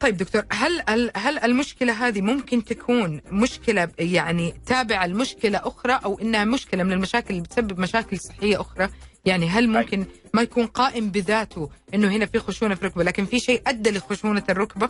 طيب 0.00 0.16
دكتور 0.16 0.42
هل 0.52 0.82
هل 0.88 1.10
هل 1.16 1.38
المشكلة 1.38 1.92
هذه 1.92 2.20
ممكن 2.20 2.64
تكون 2.64 3.20
مشكلة 3.32 3.88
يعني 3.98 4.54
تابعة 4.66 5.06
لمشكلة 5.06 5.58
أخرى 5.58 6.00
أو 6.04 6.18
إنها 6.22 6.44
مشكلة 6.44 6.82
من 6.84 6.92
المشاكل 6.92 7.30
اللي 7.30 7.42
بتسبب 7.42 7.78
مشاكل 7.80 8.18
صحية 8.18 8.60
أخرى؟ 8.60 8.88
يعني 9.24 9.46
هل 9.48 9.68
ممكن 9.68 10.04
ما 10.34 10.42
يكون 10.42 10.66
قائم 10.66 11.10
بذاته 11.10 11.70
إنه 11.94 12.08
هنا 12.08 12.26
في 12.26 12.38
خشونة 12.38 12.74
في 12.74 12.82
الركبه 12.82 13.04
لكن 13.04 13.24
في 13.24 13.38
شيء 13.38 13.60
أدى 13.66 13.90
لخشونة 13.90 14.42
الركبة؟ 14.50 14.88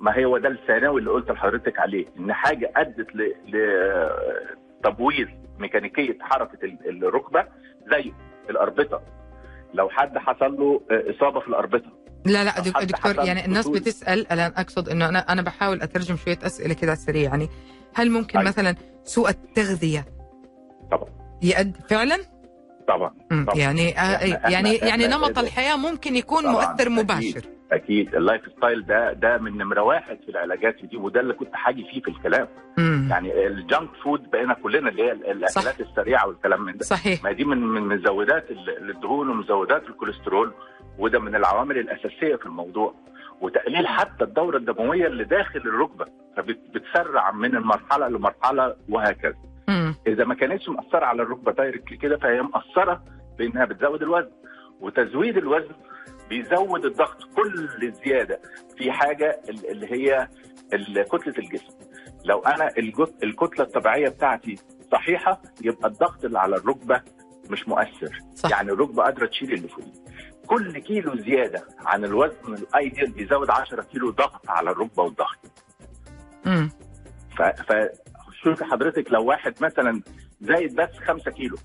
ما 0.00 0.16
هي 0.16 0.24
هو 0.24 0.38
ده 0.38 0.48
الثانوي 0.48 1.00
اللي 1.00 1.10
قلت 1.10 1.30
لحضرتك 1.30 1.78
عليه 1.78 2.06
إن 2.18 2.32
حاجة 2.32 2.72
أدت 2.76 3.06
لتبويض 4.84 5.28
ميكانيكية 5.62 6.18
حركة 6.20 6.58
ال- 6.64 7.04
الركبة 7.04 7.46
زي 7.90 8.12
الأربطة 8.50 9.02
لو 9.74 9.88
حد 9.88 10.18
حصل 10.18 10.52
له 10.60 10.80
آه، 10.90 11.16
إصابة 11.16 11.40
في 11.40 11.48
الأربطة 11.48 11.90
لا 12.26 12.44
لا 12.44 12.60
دكتور 12.84 13.24
يعني 13.24 13.44
الناس. 13.44 13.68
بتسأل 13.68 14.18
الان 14.32 14.52
أقصد 14.56 14.88
إنه 14.88 15.08
أنا 15.08 15.18
أنا 15.18 15.42
بحاول 15.42 15.82
أترجم 15.82 16.16
شوية 16.16 16.38
أسئلة 16.42 16.74
كذا 16.74 16.90
على 16.90 16.96
السريع 16.98 17.22
يعني 17.22 17.48
هل 17.94 18.10
ممكن 18.10 18.38
أيوة. 18.38 18.48
مثلا 18.50 18.74
سوء 19.04 19.28
التغذية 19.28 20.04
طبعا 20.90 21.08
يؤدي 21.42 21.78
فعلا؟ 21.88 22.18
طبعا. 22.88 23.14
طبعا. 23.30 23.56
يعني 23.56 23.98
آه 24.00 24.18
يعني 24.50 24.74
يعني 24.76 24.90
إحنا 24.90 25.16
نمط 25.16 25.38
الحياة 25.38 25.76
ممكن 25.76 26.16
يكون 26.16 26.46
مؤثر 26.46 26.72
أكيد. 26.82 27.44
أكيد. 27.72 28.14
ال 28.14 28.42
lifestyle 28.56 28.86
ده 28.86 29.12
ده 29.12 29.38
من 29.38 29.58
نمرة 29.58 29.80
واحد 29.82 30.18
في 30.24 30.28
العلاجات 30.28 30.84
دي 30.84 30.96
وده 30.96 31.20
اللي 31.20 31.32
كنت 31.34 31.54
حاجي 31.54 31.84
فيه 31.84 32.02
في 32.02 32.08
الكلام. 32.08 32.48
مم. 32.78 33.06
يعني 33.10 33.46
ال 33.46 33.54
junk 33.54 33.88
food 34.04 34.30
بقينا 34.30 34.54
كلنا 34.54 34.88
اللي 34.90 35.02
هي 35.02 35.12
الأكلات 35.12 35.80
السريعة 35.80 36.28
والكلام 36.28 36.62
من 36.64 36.76
ده. 36.76 36.84
صحيح. 36.84 37.24
ما 37.24 37.32
دي 37.32 37.44
من 37.44 37.58
من 37.58 37.82
مزودات 37.82 38.50
ال- 38.50 38.90
الدهون 38.90 39.28
ومزودات 39.30 39.82
الكوليسترول 39.88 40.52
وده 40.98 41.18
من 41.18 41.34
العوامل 41.36 41.78
الأساسية 41.78 42.36
في 42.36 42.46
الموضوع. 42.46 42.94
وتقليل 43.40 43.86
حتى 43.86 44.24
الدورة 44.24 44.56
الدموية 44.56 45.06
اللي 45.06 45.24
داخل 45.24 45.58
الركبة 45.60 46.06
فبتسرع 46.36 47.30
من 47.30 47.56
المرحلة 47.56 48.08
لمرحلة 48.08 48.76
وهكذا. 48.88 49.34
مم. 49.68 49.94
إذا 50.06 50.24
ما 50.24 50.34
كانتش 50.34 50.68
مأثرة 50.68 51.04
على 51.04 51.22
الركبة 51.22 51.52
دايركت 51.52 51.94
كده 51.94 52.16
فهي 52.16 52.42
مأثرة 52.42 53.02
بإنها 53.38 53.64
بتزود 53.64 54.02
الوزن. 54.02 54.30
وتزويد 54.80 55.36
الوزن 55.36 55.74
بيزود 56.28 56.84
الضغط 56.84 57.24
كل 57.36 57.92
زيادة 58.04 58.40
في 58.76 58.92
حاجة 58.92 59.40
ال- 59.48 59.70
اللي 59.70 59.92
هي 59.92 60.28
كتلة 61.12 61.34
الجسم 61.38 61.74
لو 62.24 62.38
أنا 62.40 62.72
الكتلة 63.22 63.64
الطبيعية 63.64 64.08
بتاعتي 64.08 64.58
صحيحة 64.92 65.42
يبقى 65.60 65.88
الضغط 65.88 66.24
اللي 66.24 66.38
على 66.38 66.56
الركبة 66.56 67.00
مش 67.50 67.68
مؤثر 67.68 68.20
صح. 68.34 68.50
يعني 68.50 68.72
الركبة 68.72 69.02
قادرة 69.02 69.26
تشيل 69.26 69.52
اللي 69.52 69.68
فوقيه 69.68 69.92
كل 70.46 70.78
كيلو 70.78 71.16
زيادة 71.16 71.64
عن 71.86 72.04
الوزن 72.04 72.54
الأيديال 72.54 73.10
بيزود 73.10 73.50
10 73.50 73.82
كيلو 73.82 74.10
ضغط 74.10 74.50
على 74.50 74.70
الركبة 74.70 75.02
والضغط 75.02 75.38
مم. 76.44 76.70
ف... 77.38 77.42
فشوف 77.42 78.62
حضرتك 78.62 79.12
لو 79.12 79.24
واحد 79.24 79.54
مثلا 79.60 80.02
زايد 80.40 80.74
بس 80.74 80.90
5 81.06 81.30
كيلو 81.30 81.56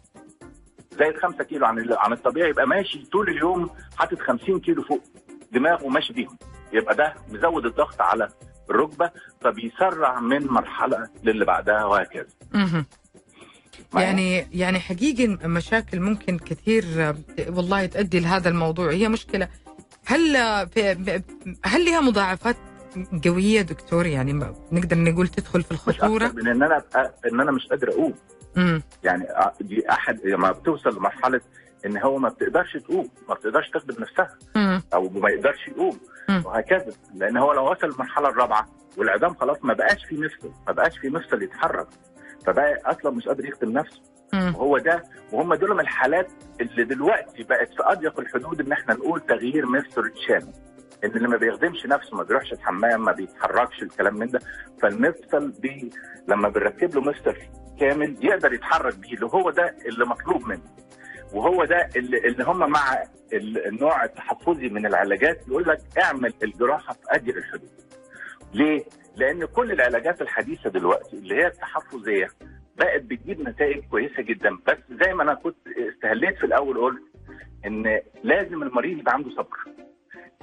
زايد 0.99 1.17
5 1.17 1.43
كيلو 1.43 1.65
عن 1.65 1.85
عن 1.91 2.13
الطبيعي 2.13 2.49
يبقى 2.49 2.67
ماشي 2.67 3.05
طول 3.11 3.29
اليوم 3.29 3.69
حاطط 3.97 4.19
50 4.19 4.59
كيلو 4.59 4.83
فوق 4.83 5.01
دماغه 5.51 5.87
ماشي 5.87 6.13
بيهم. 6.13 6.37
يبقى 6.73 6.95
ده 6.95 7.13
مزود 7.31 7.65
الضغط 7.65 8.01
على 8.01 8.27
الركبة 8.69 9.11
فبيسرع 9.41 10.19
من 10.19 10.47
مرحلة 10.47 11.09
للي 11.23 11.45
بعدها 11.45 11.85
وهكذا؟ 11.85 12.27
يعني 13.95 14.47
يعني 14.51 14.79
حقيقي 14.79 15.27
مشاكل 15.27 15.99
ممكن 15.99 16.37
كثير 16.39 16.83
آه، 16.97 17.15
والله 17.49 17.85
تؤدي 17.85 18.19
لهذا 18.19 18.49
الموضوع. 18.49 18.91
هي 18.91 19.09
مشكلة. 19.09 19.47
هل 20.05 20.33
في 20.67 21.21
هل 21.65 21.85
لها 21.85 22.01
مضاعفات 22.01 22.57
قوية 23.25 23.61
دكتور؟ 23.61 24.05
يعني 24.05 24.33
نقدر 24.71 24.97
نقول 24.97 25.27
تدخل 25.27 25.63
في 25.63 25.71
الخطورة؟ 25.71 26.27
من 26.27 26.47
إن 26.47 26.63
أنا 26.63 26.83
إن 27.31 27.39
أنا 27.39 27.51
مش 27.51 27.67
قادر 27.67 27.89
أقوم. 27.89 28.13
يعني 29.03 29.29
آه، 29.29 29.53
دي 29.61 29.89
أحد 29.91 30.19
لما 30.25 30.51
بتوصل 30.51 30.97
لمرحلة 30.97 31.41
إن 31.85 31.97
هو 31.97 32.17
ما 32.17 32.29
بتقدرش 32.29 32.77
تقوم 32.77 33.09
ما 33.29 33.35
بتقدرش 33.35 33.69
تخدم 33.69 33.95
نفسها 34.01 34.29
أو 34.93 35.09
ما 35.09 35.29
يقدرش 35.29 35.67
يقوم 35.67 35.99
مم. 36.29 36.41
وهكذا. 36.45 36.93
لأن 37.15 37.37
هو 37.37 37.53
لو 37.53 37.71
وصل 37.71 37.87
المرحله 37.87 38.29
الرابعة 38.29 38.67
والعظام 38.97 39.33
خلاص 39.35 39.57
ما 39.63 39.73
بقاش 39.73 40.05
في 40.05 40.15
مفصل 40.17 40.51
ما 40.67 40.73
بقاش 40.73 40.97
في 40.97 41.09
مفصل 41.09 41.43
يتحرك 41.43 41.87
فبقى 42.45 42.81
أصلا 42.85 43.11
مش 43.11 43.27
قادر 43.27 43.45
يخدم 43.45 43.71
نفسه. 43.71 44.01
وهو 44.33 44.77
ده 44.77 45.03
وهم 45.31 45.53
دول 45.53 45.73
من 45.73 45.79
الحالات 45.79 46.27
اللي 46.61 46.83
دلوقتي 46.83 47.43
بقت 47.43 47.67
في 47.69 47.79
أضيق 47.83 48.19
الحدود 48.19 48.61
إن 48.61 48.71
إحنا 48.71 48.93
نقول 48.93 49.19
تغيير 49.21 49.65
مفصل 49.65 50.11
شامل. 50.27 50.53
إن 51.03 51.09
اللي 51.11 51.27
ما 51.27 51.37
بيخدمش 51.37 51.85
نفسه 51.85 52.17
ما 52.17 52.23
بيروحش 52.23 52.53
الحمام 52.53 53.05
ما 53.05 53.11
بيتحركش 53.11 53.81
الكلام 53.83 54.15
من 54.17 54.27
ده. 54.27 54.39
فالمفصل 54.81 55.51
بي 55.51 55.89
لما 56.27 56.49
بنركب 56.49 56.95
له 56.95 57.01
مفصل 57.01 57.35
كامل 57.79 58.17
يقدر 58.25 58.53
يتحرك 58.53 58.97
بيه 58.97 59.13
اللي 59.13 59.25
هو 59.25 59.49
ده 59.49 59.75
اللي 59.85 60.05
مطلوب 60.05 60.47
منه 60.47 60.61
وهو 61.33 61.65
ده 61.65 61.89
اللي, 61.95 62.17
اللي 62.17 62.43
هم 62.43 62.57
مع 62.71 63.03
ال- 63.33 63.67
النوع 63.67 64.03
التحفظي 64.03 64.69
من 64.69 64.85
العلاجات 64.85 65.47
يقول 65.47 65.63
لك 65.67 65.79
اعمل 66.03 66.33
الجراحة 66.43 66.93
في 66.93 66.99
اضيق 67.09 67.35
الحدود. 67.35 67.69
ليه؟ 68.53 68.83
لأن 69.15 69.45
كل 69.45 69.71
العلاجات 69.71 70.21
الحديثة 70.21 70.69
دلوقتي 70.69 71.15
اللي 71.17 71.35
هي 71.35 71.47
التحفظية 71.47 72.27
بقت 72.77 73.01
بتجيب 73.01 73.41
نتائج 73.49 73.83
كويسة 73.85 74.21
جدا 74.23 74.49
بس 74.67 74.77
زي 75.05 75.13
ما 75.13 75.23
أنا 75.23 75.33
كنت 75.33 75.55
استهليت 75.95 76.37
في 76.37 76.43
الأول 76.45 76.77
قلت 76.77 77.03
إن 77.65 78.01
لازم 78.23 78.63
المريض 78.63 78.99
يبقى 78.99 79.13
عنده 79.13 79.29
صبر 79.29 79.57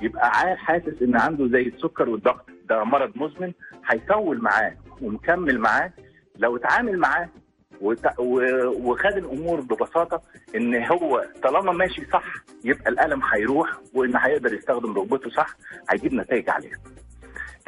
يبقى 0.02 0.30
حاسس 0.56 1.02
إن 1.02 1.16
عنده 1.20 1.48
زي 1.48 1.62
السكر 1.62 2.08
والضغط 2.08 2.46
ده 2.68 2.84
مرض 2.84 3.12
مزمن 3.16 3.52
هيطول 3.90 4.42
معاه 4.42 4.74
ومكمل 5.02 5.58
معاه 5.58 5.92
لو 6.38 6.56
اتعامل 6.56 6.98
معاه 6.98 7.28
وخد 7.80 9.12
الأمور 9.16 9.60
ببساطة 9.60 10.22
إن 10.56 10.84
هو 10.84 11.24
طالما 11.42 11.72
ماشي 11.72 12.04
صح 12.12 12.24
يبقى 12.64 12.90
الألم 12.90 13.22
هيروح 13.32 13.68
وإن 13.94 14.16
هيقدر 14.16 14.54
يستخدم 14.54 14.98
ركبته 14.98 15.30
صح 15.30 15.56
هيجيب 15.90 16.14
نتائج 16.14 16.50
عليها. 16.50 16.78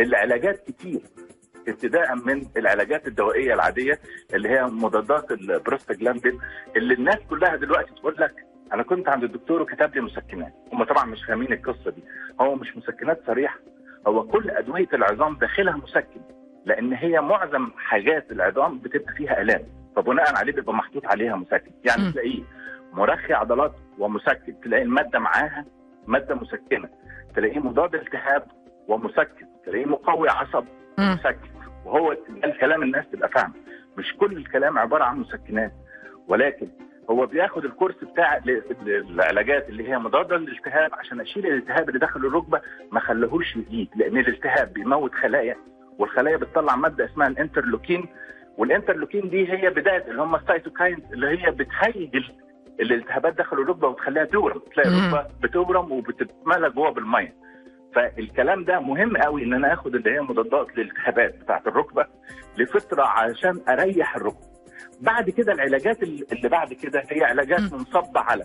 العلاجات 0.01 0.71
كتير 0.71 1.01
ابتداء 1.69 2.15
من 2.15 2.47
العلاجات 2.57 3.07
الدوائية 3.07 3.55
العادية 3.55 4.01
اللي 4.35 4.49
هي 4.49 4.65
مضادات 4.65 5.31
البروستاجلاندين 5.33 6.39
اللي 6.77 6.95
الناس 6.95 7.19
كلها 7.31 7.57
دلوقتي 7.57 7.93
تقول 7.95 8.15
لك 8.19 8.35
أنا 8.73 8.83
كنت 8.83 9.09
عند 9.09 9.25
الدكتور 9.25 9.63
وكتب 9.63 9.95
لي 9.95 10.01
مسكنات 10.01 10.53
هم 10.73 10.85
طبعا 10.85 11.05
مش 11.05 11.25
فاهمين 11.25 11.53
القصة 11.53 11.91
دي 11.91 12.03
هو 12.41 12.55
مش 12.55 12.77
مسكنات 12.77 13.21
صريحة 13.27 13.59
هو 14.07 14.23
كل 14.29 14.51
أدوية 14.51 14.89
العظام 14.95 15.37
داخلها 15.37 15.77
مسكن 15.77 16.21
لأن 16.67 16.93
هي 16.93 17.21
معظم 17.21 17.71
حاجات 17.77 18.33
العظام 18.33 18.79
بتبقى 18.79 19.13
فيها 19.15 19.41
آلام 19.43 19.63
فبناء 19.97 20.37
عليه 20.39 20.53
بيبقى 20.53 20.75
محطوط 20.75 21.07
عليها 21.07 21.37
مسكن 21.37 21.71
يعني 21.85 22.09
م. 22.09 22.11
تلاقيه 22.13 22.43
مرخي 22.93 23.33
عضلات 23.33 23.73
ومسكن 23.99 24.61
تلاقي 24.61 24.83
المادة 24.83 25.19
معاها 25.19 25.65
مادة 26.07 26.35
مسكنة 26.35 26.89
تلاقيه 27.37 27.59
مضاد 27.59 27.95
التهاب 27.95 28.47
ومسكن 28.89 29.47
تلاقيه 29.67 29.87
مقوي 29.87 30.29
عصب 30.31 30.65
مم. 30.99 31.13
مسكن 31.15 31.49
وهو 31.85 32.13
ده 32.13 32.45
الكلام 32.49 32.83
الناس 32.83 33.05
تبقى 33.13 33.29
فاهمة 33.29 33.55
مش 33.99 34.15
كل 34.21 34.37
الكلام 34.37 34.79
عبارة 34.79 35.05
عن 35.05 35.19
مسكنات 35.19 35.73
ولكن 36.29 36.69
هو 37.11 37.27
بياخد 37.27 37.65
ال 37.65 37.69
course 37.69 37.95
بتاع 38.05 38.37
ال- 38.37 38.51
ال- 38.71 39.11
العلاجات 39.11 39.69
اللي 39.69 39.89
هي 39.89 39.99
مضادة 39.99 40.37
للالتهاب 40.37 40.95
عشان 40.95 41.21
أشيل 41.21 41.47
الالتهاب 41.47 41.89
اللي 41.89 41.99
داخل 42.01 42.21
الركبة 42.27 42.61
ما 42.93 43.01
خليهوش 43.01 43.57
يزيد 43.57 43.89
لأن 43.97 44.19
الالتهاب 44.19 44.73
بيموت 44.73 45.15
خلايا 45.15 45.57
والخلايا 45.99 46.37
بتطلع 46.37 46.77
مادة 46.77 47.05
اسمها 47.05 47.27
ال 47.29 47.35
interleukin 47.35 48.07
وال 48.59 48.70
interleukin 48.70 49.29
دي 49.31 49.53
هي 49.53 49.71
بداية 49.71 50.05
اللي 50.11 50.23
هم 50.23 50.35
ال 50.35 50.43
cytokines 50.43 51.13
اللي 51.13 51.27
هي 51.29 51.51
بتهيج 51.51 52.17
ال- 52.17 52.35
الالتهابات 52.81 53.35
داخل 53.35 53.57
الركبة 53.61 53.89
وتخليها 53.89 54.25
تورم 54.25 54.61
تلاقي. 54.75 54.89
الركبة 54.89 55.27
بتورم 55.43 55.93
وبتتملى 55.93 56.71
جوه 56.71 56.91
بالمية 56.91 57.35
فالكلام 57.95 58.65
ده 58.65 58.81
مهم 58.81 59.17
قوي 59.17 59.45
إن 59.45 59.53
أنا 59.55 59.73
آخد 59.73 59.95
اللي 59.95 60.11
هي 60.11 60.21
مضادات 60.21 60.79
للالتهابات 60.79 61.39
بتاعت 61.41 61.67
الركبة 61.67 62.07
لفتره 62.59 63.03
عشان 63.05 63.61
أريح 63.69 64.17
الركبة 64.17 64.47
بعد 65.01 65.31
كده 65.31 65.53
العلاجات 65.53 66.03
اللي 66.03 66.49
بعد 66.49 66.73
كده 66.73 67.03
هي 67.11 67.25
علاجات. 67.25 67.61
منصبه 67.61 68.21
على 68.21 68.45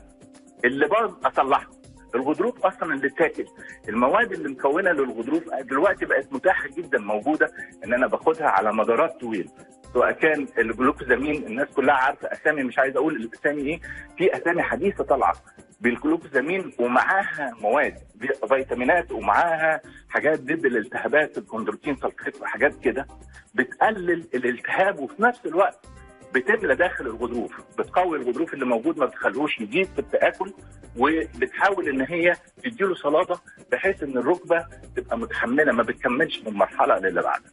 اللي 0.65 0.87
باظ 0.87 1.13
أصلحه 1.25 1.69
الغضروف 2.15 2.65
أصلا 2.65 2.93
اللي 2.93 3.07
اتاكل 3.07 3.45
المواد 3.89 4.31
اللي 4.31 4.49
مكونة 4.49 4.91
للغضروف 4.91 5.43
دلوقتي 5.61 6.05
بقت 6.05 6.33
متاحة 6.33 6.67
جدا 6.77 6.99
موجودة 6.99 7.51
إن 7.85 7.93
أنا 7.93 8.07
باخدها 8.07 8.47
على 8.47 8.73
مدارات 8.73 9.21
طويلة. 9.21 9.49
سواء 9.93 10.11
كان 10.11 10.47
الجلوكوزامين 10.57 11.45
الناس 11.47 11.67
كلها 11.75 11.95
عارفة 11.95 12.27
أسامي 12.31 12.63
مش 12.63 12.79
عايز 12.79 12.95
أقول 12.97 13.15
الأسامي 13.15 13.61
إيه 13.61 13.79
في 14.17 14.37
أسامي 14.37 14.61
حديثة 14.61 15.03
طالعة 15.03 15.33
بالجلوكوزامين 15.81 16.71
ومعاها 16.79 17.51
مواد 17.61 17.93
في- 18.21 18.47
فيتامينات 18.47 19.11
ومعاها 19.11 19.81
حاجات 20.09 20.39
ضد 20.39 20.65
الالتهابات 20.65 21.37
الكوندروتين 21.37 21.95
سلفيت 21.95 22.41
وحاجات 22.41 22.79
كده 22.83 23.07
بتقلل 23.55 24.27
الالتهاب 24.33 24.99
وفي 24.99 25.21
نفس 25.23 25.45
الوقت 25.45 25.85
بتملى 26.33 26.75
داخل 26.75 27.05
الغضروف 27.05 27.51
بتقوي 27.79 28.17
الغضروف 28.17 28.53
اللي 28.53 28.65
موجود 28.65 28.97
ما 28.97 29.05
بتخلوش 29.05 29.59
يزيد 29.61 29.85
في 29.87 29.99
التاكل 29.99 30.53
وبتحاول 30.97 31.89
إن 31.89 32.01
هي 32.01 32.33
تديله 32.63 32.95
صلاده 32.95 33.35
بحيث 33.71 34.03
إن 34.03 34.17
الركبة 34.17 34.65
تبقى 34.95 35.17
متحملة 35.17 35.71
ما 35.71 35.83
بتكملش 35.83 36.41
من 36.47 36.53
مرحلة 36.53 36.99
للي 36.99 37.21
بعدها. 37.21 37.51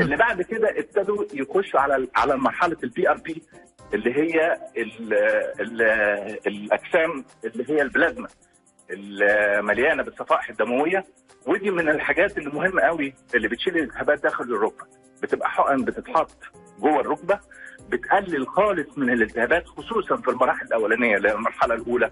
اللي 0.00 0.16
بعد 0.16 0.42
كده 0.42 0.68
ابتدوا 0.78 1.24
يخشوا 1.32 1.80
على 1.80 2.08
على 2.16 2.36
مرحلة 2.36 2.76
ال 2.84 3.08
PRP 3.10 3.42
اللي 3.94 4.14
هي 4.16 4.58
ال 4.76 5.14
ال 5.60 5.82
الأجسام 6.46 7.24
اللي 7.44 7.70
هي 7.70 7.82
البلازما 7.82 8.28
المليانة 8.90 10.02
بالصفائح 10.02 10.48
الدموية. 10.50 11.04
ودي 11.46 11.70
من 11.70 11.88
الحاجات 11.88 12.38
اللي 12.38 12.50
مهمة 12.50 12.82
قوي 12.82 13.14
اللي 13.34 13.48
بتشيل 13.48 13.76
الالتهابات 13.76 14.22
داخل 14.22 14.44
الركبه 14.44 14.84
بتبقى 15.22 15.50
حقن 15.50 15.84
بتتحط 15.84 16.36
جوه 16.80 17.00
الركبة. 17.00 17.40
بتقلل 17.90 18.48
خالص 18.48 18.98
من 18.98 19.10
الالتهابات 19.10 19.66
خصوصا 19.66 20.16
في 20.16 20.28
المراحل 20.30 20.66
الأولانية 20.66 21.16
اللي 21.16 21.28
هي 21.28 21.32
المرحلة 21.34 21.74
الأولى 21.74 22.10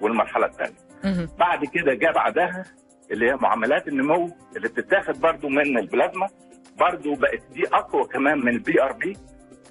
والمرحلة 0.00 0.46
الثانية. 0.46 0.76
بعد 1.38 1.64
كده 1.64 1.94
جاء 1.94 2.12
بعدها 2.12 2.64
اللي 3.10 3.30
هي 3.30 3.36
معاملات 3.36 3.88
النمو 3.88 4.30
اللي 4.56 4.68
بتتاخد 4.68 5.20
برضو 5.20 5.48
من 5.48 5.78
البلازما 5.78 6.28
برضو 6.78 7.14
بقت 7.14 7.42
دي 7.52 7.66
أقوى 7.72 8.04
كمان 8.04 8.38
من 8.38 8.48
ال 8.48 8.82
PRP 8.82 9.16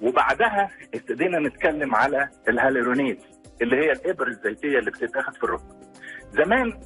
وبعدها 0.02 0.70
ابتدينا 0.94 1.38
نتكلم 1.38 1.94
على 1.94 2.28
ال 2.48 2.53
hyaluronates 2.53 3.16
اللي 3.62 3.76
هي 3.76 3.92
الإبر 3.92 4.26
الزيتية 4.28 4.78
اللي 4.78 4.90
بتتاخد 4.90 5.34
في 5.34 5.44
الركبة. 5.44 5.74
زمان 6.32 6.80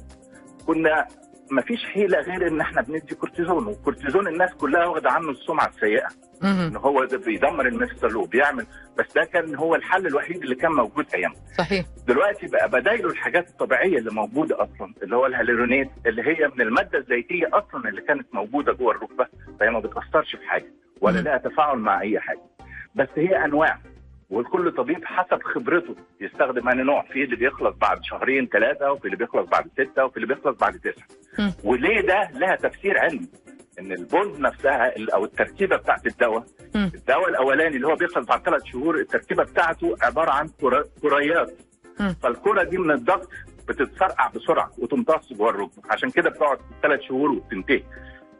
كنا 0.67 1.07
ما 1.51 1.61
فيش 1.61 1.85
حيلة 1.85 2.19
غير 2.19 2.47
إن 2.47 2.61
إحنا 2.61 2.81
بندي 2.81 3.15
كورتيزون 3.15 3.67
والكورتيزون 3.67 4.27
الناس 4.27 4.53
كلها 4.53 4.85
واخده 4.85 5.11
عنه 5.11 5.29
السمعة 5.29 5.67
السيئة. 5.67 6.07
إن 6.43 6.75
هو 6.75 7.03
ده 7.05 7.17
بيدمر 7.17 7.67
المفصل 7.67 8.15
وبيعمل 8.15 8.65
بس 8.97 9.13
ده 9.15 9.23
كان 9.23 9.55
هو 9.55 9.75
الحل 9.75 10.07
الوحيد 10.07 10.43
اللي 10.43 10.55
كان 10.55 10.71
موجود 10.71 11.05
ايامها 11.15 11.35
صحيح. 11.57 11.85
دلوقتي 12.07 12.47
بقى 12.47 12.69
بدايله 12.69 13.09
الحاجات 13.09 13.49
الطبيعية 13.49 13.97
اللي 13.97 14.11
موجودة 14.11 14.55
أصلا 14.63 14.93
اللي 15.03 15.15
هو 15.15 15.25
الهالورونيت 15.25 15.89
اللي 16.05 16.21
هي 16.21 16.47
من 16.55 16.61
المادة 16.61 16.97
الزيتية 16.99 17.49
أصلا 17.53 17.89
اللي 17.89 18.01
كانت 18.01 18.27
موجودة 18.33 18.73
جوه 18.73 18.91
الركبة 18.91 19.27
فهي 19.59 19.69
ما 19.69 19.79
بتأثرش 19.79 20.35
في 20.35 20.47
حاجة 20.47 20.73
ولا. 21.01 21.19
لها 21.19 21.37
تفاعل 21.37 21.77
مع 21.77 22.01
أي 22.01 22.19
حاجة. 22.19 22.41
بس 22.95 23.07
هي 23.15 23.45
أنواع. 23.45 23.79
وكل 24.29 24.71
طبيب 24.71 25.05
حسب 25.05 25.43
خبرته. 25.43 25.95
يستخدم 26.21 26.69
انهي 26.69 26.83
نوع. 26.83 27.01
في 27.01 27.23
اللي 27.23 27.35
بيخلص 27.35 27.75
بعد 27.75 27.97
شهرين 28.03 28.47
ثلاثة 28.47 28.91
وفي 28.91 29.05
اللي 29.05 29.17
بيخلص 29.17 29.49
بعد 29.49 29.67
ستة 29.73 30.05
وفي 30.05 30.17
اللي 30.17 30.27
بيخلص 30.27 30.57
بعد 30.57 30.73
تسعة. 30.79 31.07
وليه 31.63 32.01
ده 32.01 32.29
لها 32.33 32.55
تفسير 32.55 32.99
علمي؟ 32.99 33.27
إن 33.79 33.91
البوند 33.91 34.39
نفسها 34.39 34.93
أو 35.13 35.25
التركيبة 35.25 35.75
بتاعت 35.77 36.07
الدواء. 36.07 36.43
الدواء 36.75 37.29
الأولاني 37.29 37.75
اللي 37.75 37.87
هو 37.87 37.95
بيخلص 37.95 38.27
بعد 38.27 38.41
ثلاث 38.41 38.61
شهور 38.65 38.99
التركيبة 38.99 39.43
بتاعته 39.43 39.95
عبارة 40.01 40.31
عن 40.31 40.49
كريات. 41.01 41.51
فالكرة 42.23 42.63
دي 42.63 42.77
من 42.77 42.91
الضغط 42.91 43.29
بتتفرقع 43.69 44.27
بسرعة 44.27 44.71
وتمتص 44.77 45.33
جوه 45.33 45.49
الركبة. 45.49 45.81
عشان 45.89 46.09
كده 46.09 46.29
بتقعد 46.29 46.57
ثلاث 46.81 47.01
شهور 47.01 47.31
وبتنتهي. 47.31 47.83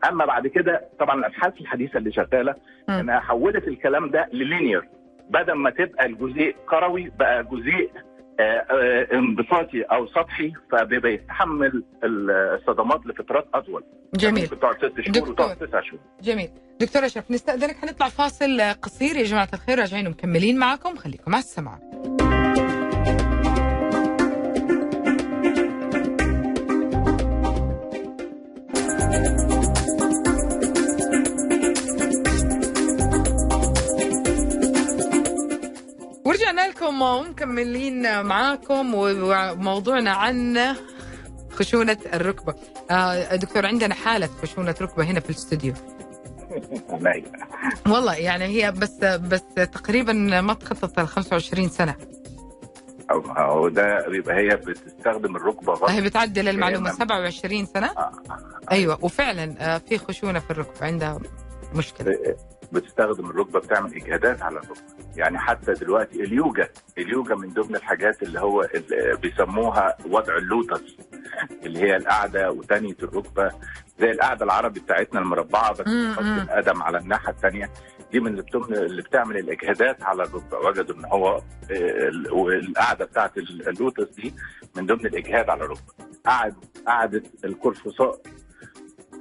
أما 0.09 0.25
بعد 0.25 0.47
كده 0.47 0.81
طبعا 0.99 1.15
الأبحاث 1.15 1.53
الحديثة 1.61 1.97
اللي 1.97 2.11
شغالة. 2.11 2.55
إنها 2.89 3.19
حولت 3.19 3.67
الكلام 3.67 4.09
ده 4.09 4.29
للينير. 4.33 4.81
بدل 5.29 5.53
ما 5.53 5.69
تبقى 5.69 6.05
الجزيء 6.05 6.55
كروي 6.69 7.11
بقى 7.19 7.43
جزيء 7.43 7.91
آه، 8.39 8.43
آه، 8.43 9.07
انبساطي 9.13 9.81
أو 9.81 10.07
سطحي 10.07 10.53
فبيتحمل 10.71 11.83
الصدمات 12.03 13.05
لفترات 13.05 13.47
أطول. 13.53 13.83
جميل. 14.15 14.43
ممكن 14.43 14.59
تقعد 14.59 14.75
ست 14.77 14.85
دكتور. 14.85 15.13
شهور 15.15 15.29
وتقعد 15.29 15.55
تسع 15.57 15.81
شهور. 15.81 15.99
جميل. 16.21 16.49
دكتور 16.79 17.05
اشرف 17.05 17.31
نستأذنك 17.31 17.75
حنطلع 17.75 18.09
فاصل 18.09 18.61
قصير. 18.81 19.15
يا 19.15 19.23
جماعة 19.23 19.49
الخير 19.53 19.79
راجعين 19.79 20.07
ومكملين 20.07 20.59
معكم 20.59 20.95
خليكم 20.95 21.35
على 21.35 21.43
السماعة. 21.43 22.16
ورجعنا 36.37 36.67
لكم 36.67 37.01
ومكملين 37.01 38.23
معاكم 38.25 38.93
وموضوعنا 38.93 40.11
عن 40.11 40.57
خشونة 41.51 41.97
الركبة. 42.13 42.55
آه، 42.91 43.35
دكتور 43.35 43.65
عندنا 43.65 43.93
حالة 43.95 44.29
خشونة 44.41 44.75
ركبة 44.81 45.03
هنا 45.03 45.19
في 45.19 45.29
الاستوديو. 45.29 45.73
والله 47.91 48.15
يعني 48.15 48.45
هي 48.45 48.71
بس 48.71 48.93
بس 49.03 49.41
تقريبا 49.55 50.13
ما 50.41 50.53
تخطط 50.53 50.99
ال 50.99 51.07
25 51.07 51.69
سنة. 51.69 51.95
أو- 53.11 53.37
أو 53.39 53.69
ده 53.69 54.07
بيبقى 54.07 54.35
هي 54.35 54.55
بتستخدم 54.55 55.35
الركبة 55.35 55.73
غلط 55.73 55.89
هي 55.89 56.01
بتعدل 56.01 56.47
المعلومة. 56.49 56.89
نعم. 56.89 56.97
27 56.99 57.65
سنة؟ 57.65 57.87
آه، 57.87 57.91
آه. 58.29 58.37
أيوه 58.71 58.97
وفعلا 59.01 59.79
في 59.79 59.97
خشونة 59.97 60.39
في 60.39 60.51
الركبة. 60.51 60.85
عندها 60.87 61.19
مشكلة. 61.75 62.17
بتستخدم 62.71 63.29
الركبة 63.29 63.59
بتعمل 63.59 63.93
إجهادات 63.95 64.41
على 64.41 64.55
الركبة. 64.57 64.81
يعني 65.15 65.37
حتى 65.39 65.73
دلوقتي 65.73 66.23
اليوجا 66.23 66.69
اليوجا 66.97 67.35
من 67.35 67.49
ضمن 67.49 67.75
الحاجات 67.75 68.23
اللي 68.23 68.39
هو 68.39 68.61
اللي 68.61 69.17
بيسموها 69.21 69.97
وضع 70.09 70.37
اللوتس 70.37 70.81
اللي 71.63 71.79
هي 71.79 71.95
القعدة 71.97 72.51
وتانية 72.51 72.95
الركبة 73.03 73.51
زي 73.99 74.11
القعدة 74.11 74.45
العربي 74.45 74.79
بتاعتنا 74.79 75.19
المربعة 75.19 75.71
بس 75.71 75.79
بتحط. 75.81 76.23
القدم 76.23 76.83
على 76.83 76.97
الناحية 76.97 77.29
الثانية 77.29 77.69
دي 78.11 78.19
من 78.19 78.39
اللي, 78.71 79.01
بتعمل 79.01 79.37
الإجهادات 79.37 80.03
على 80.03 80.23
الركبة. 80.23 80.57
وجدوا 80.57 80.95
إن 80.95 81.05
هو 81.05 81.35
آه، 81.35 81.41
ال- 82.07 82.31
والقعدة 82.31 83.05
بتاعت 83.05 83.37
ال- 83.37 83.69
اللوتس 83.69 84.15
دي 84.15 84.33
من 84.75 84.85
ضمن 84.85 85.05
الإجهاد 85.05 85.49
على 85.49 85.63
الركبة. 85.63 85.93
قعد 86.25 86.55
قعدة 86.87 87.23
القرفصاء 87.45 88.21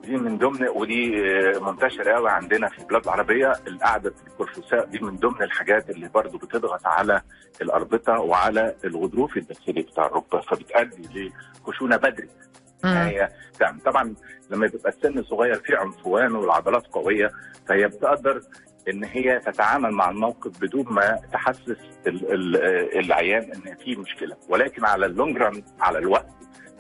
دي 0.06 0.16
من 0.16 0.38
ضمن 0.38 0.68
ودي 0.68 1.14
آه، 1.30 1.58
منتشره 1.70 2.12
قوي 2.12 2.30
عندنا 2.30 2.68
في 2.68 2.78
البلاد 2.78 3.02
العربية 3.04 3.52
القعدة 3.66 4.14
القرفصاء 4.26 4.84
دي 4.84 4.98
من 4.98 5.16
ضمن 5.16 5.42
الحاجات 5.42 5.90
اللي 5.90 6.08
برضو 6.08 6.38
بتضغط 6.38 6.86
على 6.86 7.20
الأربطة 7.62 8.12
وعلى 8.20 8.74
الغضروف 8.84 9.36
الداخلي 9.36 9.82
بتاع 9.82 10.06
الركبة 10.06 10.40
فبتؤدي 10.40 11.32
لخشونة 11.60 11.96
بدري. 11.96 12.28
مم. 12.84 12.90
هي 12.90 13.28
يعني 13.60 13.80
طبعا 13.80 14.14
لما 14.50 14.66
بيبقى 14.66 14.88
السن 14.88 15.22
صغير 15.22 15.54
فيه 15.54 15.76
عنفوان 15.76 16.32
والعضلات 16.34 16.86
قوية 16.86 17.30
فهي 17.68 17.86
بتقدر 17.86 18.40
إن 18.88 19.04
هي 19.04 19.38
تتعامل 19.38 19.90
مع 19.92 20.10
الموقف 20.10 20.60
بدون 20.60 20.84
ما 20.90 21.18
تحسس 21.32 21.76
ال- 22.06 22.32
ال- 22.32 22.98
العيان 22.98 23.42
إن 23.52 23.74
في 23.84 23.96
مشكلة. 23.96 24.36
ولكن 24.48 24.84
على 24.84 25.06
اللونج 25.06 25.36
ران 25.36 25.62
على 25.80 25.98
الوقت 25.98 26.28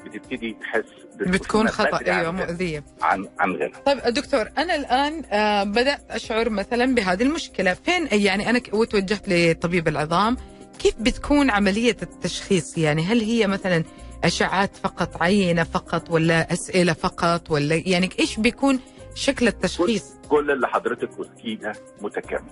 بتبتدي 0.06 0.56
تحس 0.60 0.84
بتكون 1.16 1.68
خطأ 1.68 2.00
أيوه 2.06 2.30
مؤذيه 2.30 2.84
عن 3.02 3.28
عن 3.38 3.52
غيرها. 3.52 3.78
طيب 3.86 3.98
دكتور 3.98 4.48
أنا 4.58 4.74
الآن 4.74 5.22
آه، 5.30 5.64
بدأت 5.64 6.00
أشعر 6.10 6.50
مثلا 6.50 6.94
بهذه 6.94 7.22
المشكلة. 7.22 7.74
فين 7.74 8.08
يعني 8.12 8.50
أنا 8.50 8.60
وتوجهت 8.72 9.28
لطبيب 9.28 9.88
العظام 9.88 10.36
كيف 10.78 10.94
بتكون 11.00 11.50
عملية 11.50 11.96
التشخيص؟ 12.02 12.78
يعني 12.78 13.02
هل 13.02 13.20
هي 13.20 13.46
مثلا 13.46 13.84
أشعات 14.24 14.76
فقط 14.76 15.22
عينة 15.22 15.64
فقط 15.64 16.10
ولا 16.10 16.52
أسئلة 16.52 16.92
فقط 16.92 17.50
ولا 17.50 17.82
يعني 17.86 18.10
إيش 18.20 18.40
بيكون 18.40 18.80
شكل 19.14 19.48
التشخيص؟ 19.48 20.04
كل 20.28 20.50
اللي 20.50 20.68
حضرتك 20.68 21.10
قلتيه 21.18 21.56
ده 21.56 21.72
متكامل. 22.00 22.50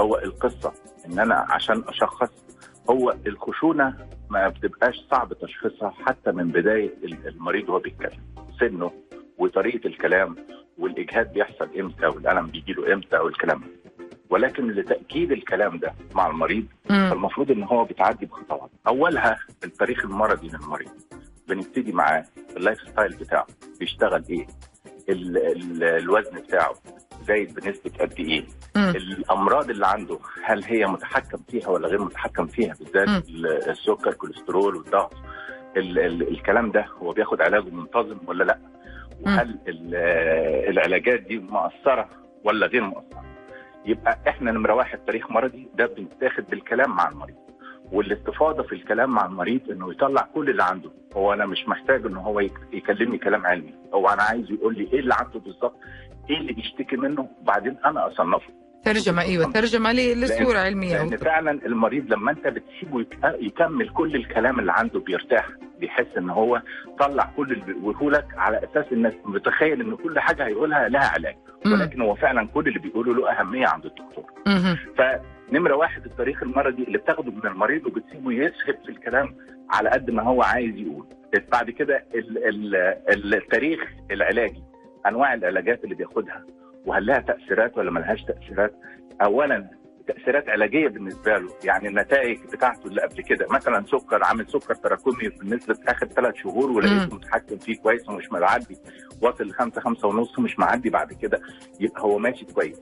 هو 0.00 0.18
القصة 0.18 0.72
إن 1.06 1.18
أنا 1.18 1.46
عشان 1.48 1.84
أشخص 1.88 2.28
هو 2.90 3.14
الخشونة 3.26 3.94
ما 4.30 4.48
بتبقاش 4.48 5.04
صعب 5.10 5.32
تشخيصها 5.32 5.90
حتى 5.90 6.32
من 6.32 6.48
بداية 6.48 6.94
ال- 7.04 7.28
المريض 7.28 7.68
وهو 7.68 7.78
بيتكلم. 7.78 8.20
سنه 8.60 8.90
وطريقة 9.38 9.86
الكلام 9.86 10.36
والإجهاد 10.78 11.32
بيحصل 11.32 11.68
إمتى 11.78 12.06
والألم 12.06 12.46
بيجي 12.46 12.72
له 12.72 12.92
إمتى 12.92 13.16
والكلام 13.18 13.60
ده. 13.60 13.90
ولكن 14.30 14.70
لتأكيد 14.70 15.32
الكلام 15.32 15.78
ده 15.78 15.94
مع 16.14 16.26
المريض. 16.26 16.66
فالمفروض 16.88 17.50
إن 17.50 17.62
هو 17.62 17.84
بيتعدي 17.84 18.26
بخطوات. 18.26 18.70
أولها 18.86 19.38
التاريخ 19.64 20.04
المرضي 20.04 20.48
للمريض. 20.48 20.90
بنبتدي 21.48 21.92
معاه 21.92 22.24
ال 22.56 22.61
life 22.61 22.80
style 22.80 23.16
بتاعه 23.16 23.46
بيشتغل 23.80 24.24
إيه؟ 24.30 24.46
ال 25.08 25.36
ال 25.38 25.84
الوزن 25.84 26.40
بتاعه. 26.40 26.74
زايد 27.24 27.54
بنسبة 27.54 27.90
قد 28.00 28.12
إيه. 28.18 28.44
الأمراض 28.76 29.70
اللي 29.70 29.86
عنده 29.86 30.18
هل 30.44 30.64
هي 30.64 30.86
متحكم 30.86 31.38
فيها 31.48 31.68
ولا 31.68 31.88
غير 31.88 32.02
متحكم 32.04 32.46
فيها 32.46 32.74
بالذات 32.80 33.24
السكر 33.68 34.08
الكوليسترول 34.10 34.76
والضغط 34.76 35.14
ال 35.76 35.98
ال 35.98 36.28
الكلام 36.28 36.70
ده 36.70 36.86
هو 37.02 37.12
بياخد 37.12 37.40
علاجه 37.42 37.70
منتظم 37.70 38.18
ولا 38.26 38.44
لأ؟ 38.44 38.58
وهل 39.22 39.58
ال- 39.68 39.94
العلاجات 40.70 41.20
دي 41.20 41.38
مؤثرة 41.38 42.08
ولا 42.44 42.66
غير 42.66 42.82
مؤثرة؟ 42.82 43.24
يبقى 43.86 44.18
إحنا 44.28 44.52
نمرة 44.52 44.74
واحد 44.74 44.98
تاريخ 44.98 45.30
مرضي 45.30 45.68
ده 45.74 45.86
بيتاخد 45.86 46.44
بالكلام 46.50 46.96
مع 46.96 47.08
المريض. 47.08 47.36
والإستفاضة 47.92 48.62
في 48.62 48.72
الكلام 48.74 49.10
مع 49.10 49.26
المريض 49.26 49.70
إنه 49.70 49.90
يطلع 49.90 50.28
كل 50.34 50.50
اللي 50.50 50.62
عنده. 50.62 50.90
هو 51.16 51.32
أنا 51.32 51.46
مش 51.46 51.68
محتاج 51.68 52.06
إن 52.06 52.16
هو 52.16 52.40
يك- 52.40 52.58
يكلمني 52.72 53.18
كلام 53.18 53.46
علمي. 53.46 53.74
هو 53.94 54.08
أنا 54.08 54.22
عايز 54.22 54.50
يقول 54.50 54.74
لي 54.74 54.88
إيه 54.92 55.00
اللي 55.00 55.14
عنده 55.14 55.38
بالظبط 55.40 55.76
إيه 56.30 56.36
اللي 56.36 56.52
بيشتكي 56.52 56.96
منه؟ 56.96 57.28
وبعدين 57.42 57.76
أنا 57.86 58.06
اصنفه. 58.06 58.52
ترجمة 58.84 59.22
أيوه 59.22 59.52
ترجمة 59.52 59.92
لصورة 59.92 60.58
علمية. 60.58 60.96
لأن 61.02 61.16
فعلا 61.16 61.50
المريض 61.66 62.12
لما 62.12 62.30
انت 62.30 62.46
بتسيبه 62.48 63.00
يك- 63.00 63.18
يكمل 63.40 63.88
كل 63.88 64.14
الكلام 64.16 64.60
اللي 64.60 64.72
عنده 64.72 65.00
بيرتاح 65.00 65.48
بيحس 65.80 66.06
إن 66.18 66.30
هو 66.30 66.62
طلع 67.00 67.30
كل 67.36 67.52
اللي 67.52 67.64
بيقوله 67.64 68.10
لك 68.10 68.26
على 68.36 68.58
أساس 68.64 68.92
إنك 68.92 69.16
متخيل 69.24 69.80
إن 69.80 69.96
كل 69.96 70.18
حاجة 70.20 70.46
هيقولها 70.46 70.88
لها 70.88 71.08
علاج. 71.08 71.36
ولكن 71.66 72.00
هو 72.00 72.14
فعلا 72.14 72.46
كل 72.54 72.68
اللي 72.68 72.78
بيقوله 72.78 73.14
له 73.14 73.40
أهمية 73.40 73.66
عند 73.66 73.84
الدكتور. 73.86 74.24
فنمرة 74.98 75.74
واحد 75.76 76.04
التاريخ 76.04 76.42
المرضي 76.42 76.82
اللي 76.82 76.98
بتاخده 76.98 77.30
من 77.32 77.46
المريض 77.46 77.86
وبتسيبه 77.86 78.32
يسهب 78.32 78.78
في 78.84 78.88
الكلام 78.88 79.36
على 79.70 79.88
قد 79.90 80.10
ما 80.10 80.22
هو 80.22 80.42
عايز 80.42 80.76
يقول 80.76 81.06
بعد 81.52 81.70
كده 81.70 82.04
ال- 82.14 82.44
ال- 83.08 83.34
التاريخ 83.34 83.80
العلاجي. 84.10 84.62
أنواع 85.06 85.34
العلاجات 85.34 85.84
اللي 85.84 85.94
بياخدها 85.94 86.44
وهل 86.86 87.06
لها 87.06 87.18
تأثيرات 87.18 87.78
ولا 87.78 87.90
ملهاش 87.90 88.22
تأثيرات؟ 88.24 88.74
اولا 89.24 89.68
تأثيرات 90.06 90.48
علاجية 90.48 90.88
بالنسبة 90.88 91.38
له 91.38 91.52
يعني 91.64 91.88
النتائج 91.88 92.38
بتاعته 92.52 92.86
اللي 92.86 93.02
قبل 93.02 93.22
كده 93.22 93.46
مثلا 93.50 93.84
سكر 93.86 94.24
عامل 94.24 94.46
سكر 94.48 94.74
تراكمي 94.74 95.28
بالنسبة 95.28 95.78
آخر 95.88 96.06
ثلاث 96.06 96.34
شهور 96.34 96.70
ولقيته 96.70 97.14
متحكم 97.16 97.58
فيه 97.58 97.76
كويس 97.76 98.08
ومش 98.08 98.32
معدي 98.32 98.76
واصل 99.22 99.44
لخمسه 99.44 99.80
خمسة 99.80 100.08
ونص 100.08 100.38
مش 100.38 100.58
معدي 100.58 100.90
بعد 100.90 101.12
كده 101.12 101.40
يبقى 101.80 102.02
هو 102.02 102.18
ماشي 102.18 102.44
كويس. 102.44 102.80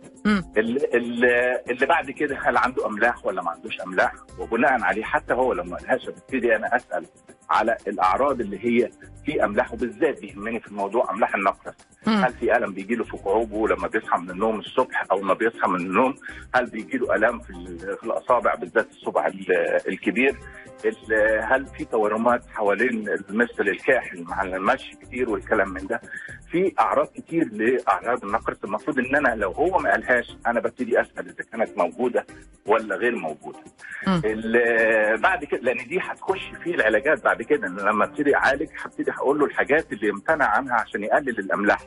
اللي, 0.57 1.61
اللي 1.71 1.87
بعد 1.87 2.11
كده 2.11 2.39
هل 2.43 2.57
عنده 2.57 2.87
أملاح 2.87 3.27
ولا 3.27 3.43
ما 3.43 3.51
عندوش 3.51 3.81
أملاح؟ 3.81 4.13
وبناء 4.39 4.83
عليه 4.83 5.03
حتى 5.05 5.35
هو 5.35 5.53
لما 5.53 5.77
قالهاش 5.77 6.07
ببتدي 6.09 6.57
أنا 6.57 6.77
أسأل 6.77 7.07
على 7.51 7.77
الأعراض 7.89 8.41
اللي 8.41 8.59
هي 8.65 8.91
في 9.25 9.45
أملاح 9.45 9.73
وبالذات 9.73 10.21
بيهمني 10.21 10.61
في 10.61 10.69
الموضوع 10.69 11.11
أملاح 11.11 11.35
النقرس. 11.35 11.75
هل 12.07 12.33
في 12.33 12.57
ألم 12.57 12.73
بيجي 12.73 12.95
له 12.95 13.05
في 13.05 13.17
قعوبه 13.17 13.69
لما 13.69 13.89
بيصحى 13.89 14.19
من 14.21 14.31
النوم 14.31 14.59
الصبح 14.59 15.05
أو 15.13 15.19
لما 15.21 15.35
بيصحى 15.35 15.69
من 15.71 15.81
النوم؟ 15.81 16.15
هل 16.55 16.67
بيجي 16.67 16.99
له 16.99 17.12
الام 17.15 17.39
في, 17.41 17.51
ال- 17.51 17.79
في 17.99 18.05
الأصابع 18.05 18.55
بالذات 18.55 18.91
الصبع 18.91 19.27
ال- 19.27 19.89
الكبير. 19.89 20.37
ال- 20.85 21.43
هل 21.43 21.67
في 21.67 21.85
تورمات 21.85 22.43
حوالين 22.55 23.05
مثل 23.29 23.61
الكاحل 23.69 24.23
مع 24.25 24.43
المشي 24.43 24.97
كتير 25.03 25.31
والكلام 25.31 25.69
من 25.69 25.87
ده؟ 25.87 26.01
في 26.51 26.73
أعراض 26.81 27.07
كتير 27.07 27.45
لأعراض 27.53 28.25
النقرس 28.25 28.65
المفروض 28.65 28.99
إن 28.99 29.17
أنا 29.17 29.35
لو 29.35 29.51
هو 29.51 29.79
ما 29.79 29.91
قالهاش 29.91 30.37
أنا 30.47 30.61
ببتدي 30.61 31.01
أسأل 31.01 31.29
إذا 31.29 31.45
كانت 31.53 31.79
موجودة 31.79 32.27
ولا 32.67 32.97
غير 32.97 33.17
موجودة. 33.17 33.59
بعد 35.17 35.45
كده 35.45 35.61
لأن 35.61 35.89
دي 35.89 35.99
هتخش 36.03 36.53
في 36.65 36.75
العلاجات 36.75 37.25
بعد 37.25 37.43
كده. 37.43 37.69
لما 37.69 38.05
أبتدي 38.05 38.37
أعالج 38.37 38.69
هبتدي 38.85 39.11
هقول 39.11 39.39
له 39.39 39.45
الحاجات 39.47 39.93
اللي 39.93 40.09
يمتنع 40.09 40.45
عنها 40.47 40.75
عشان 40.75 41.03
يقلل 41.05 41.39
الأملاح. 41.39 41.79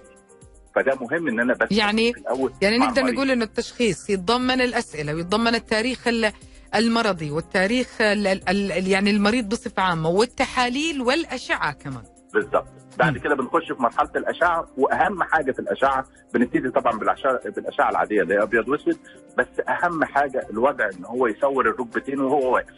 فده 0.76 0.96
مهم 1.02 1.28
إن 1.28 1.40
أنا 1.40 1.54
بس 1.54 1.68
يعني- 1.72 2.14
في 2.14 2.20
الأول 2.20 2.52
يعني 2.62 2.78
نقدر 2.78 2.98
المريض. 3.02 3.16
نقول 3.16 3.32
إنه 3.32 3.46
التشخيص 3.46 4.10
يتضمن 4.10 4.62
الأسئلة 4.62 5.14
ويتضمن 5.16 5.56
التاريخ 5.56 6.08
ال- 6.08 6.32
المرضي 6.76 7.32
والتاريخ 7.32 8.02
ال- 8.02 8.28
ال- 8.28 8.72
ال- 8.72 8.88
يعني 8.88 9.10
المريض 9.12 9.50
بصفة 9.50 9.82
عامة 9.84 10.10
والتحاليل 10.10 11.02
والأشعة 11.02 11.72
كمان 11.74 12.04
بالظبط 12.34 12.66
بعد. 13.00 13.18
كده 13.18 13.36
بنخش 13.36 13.72
في 13.72 13.82
مرحلة 13.82 14.10
الأشعة 14.16 14.68
وأهم 14.78 15.24
حاجة 15.24 15.52
في 15.52 15.60
الأشعة 15.60 16.06
بنبتدي 16.34 16.70
طبعا 16.70 17.00
بالاشعه 17.00 17.40
بالأشعة 17.56 17.90
العادية 17.90 18.22
اللي 18.22 18.34
هي 18.34 18.44
أبيض 18.44 18.68
وأسود 18.70 18.98
بس 19.38 19.48
أهم 19.70 20.04
حاجة 20.04 20.48
الوضع 20.50 20.86
إن 21.00 21.06
هو 21.06 21.28
يصور 21.28 21.66
الركبتين 21.70 22.20
وهو 22.20 22.54
واقف 22.54 22.74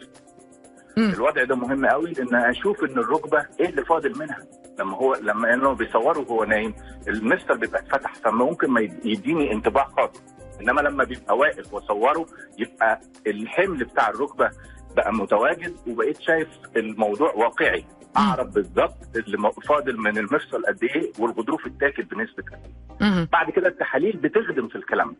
مم. 0.98 1.12
الوضع 1.12 1.44
ده 1.44 1.56
مهم 1.56 1.86
قوي 1.86 2.12
ان 2.20 2.34
أشوف 2.34 2.84
إن 2.84 2.98
الركبة 2.98 3.46
إيه 3.60 3.68
اللي 3.68 3.84
فاضل 3.84 4.18
منها 4.18 4.38
لما 4.78 4.96
هو 4.96 5.14
لما 5.22 5.54
إنه 5.54 5.72
بيصوره 5.72 6.18
وهو 6.18 6.44
نايم 6.44 6.74
المستر 7.08 7.56
بيبقى 7.56 7.80
اتفتح 7.80 8.14
فممكن 8.14 8.70
ما 8.70 8.80
يد- 8.80 9.06
يديني 9.06 9.52
انطباع 9.52 9.84
خاطئ 9.84 10.20
إنما 10.60 10.80
لما 10.80 11.04
بيبقى 11.04 11.36
واقف 11.36 11.74
وأصوره 11.74 12.26
يبقى 12.58 13.00
الحمل 13.26 13.84
بتاع 13.84 14.08
الركبة 14.08 14.50
بقى 14.96 15.12
متواجد 15.14 15.74
وبقيت 15.88 16.20
شايف 16.20 16.48
الموضوع 16.76 17.32
واقعي 17.34 17.84
أعرف 18.16 18.46
بالظبط 18.48 18.96
اللي 19.16 19.52
فاضل 19.68 19.96
من 19.98 20.18
المفصل 20.18 20.62
قد 20.66 20.84
إيه 20.84 21.12
والغضروف 21.18 21.66
التاكل 21.66 22.02
بنسبة 22.02 22.42
قد 22.42 22.52
إيه 23.00 23.08
مهم. 23.08 23.28
بعد 23.32 23.50
كده 23.50 23.68
التحاليل 23.68 24.16
بتخدم 24.16 24.68
في 24.68 24.76
الكلام 24.76 25.10
ده. 25.10 25.16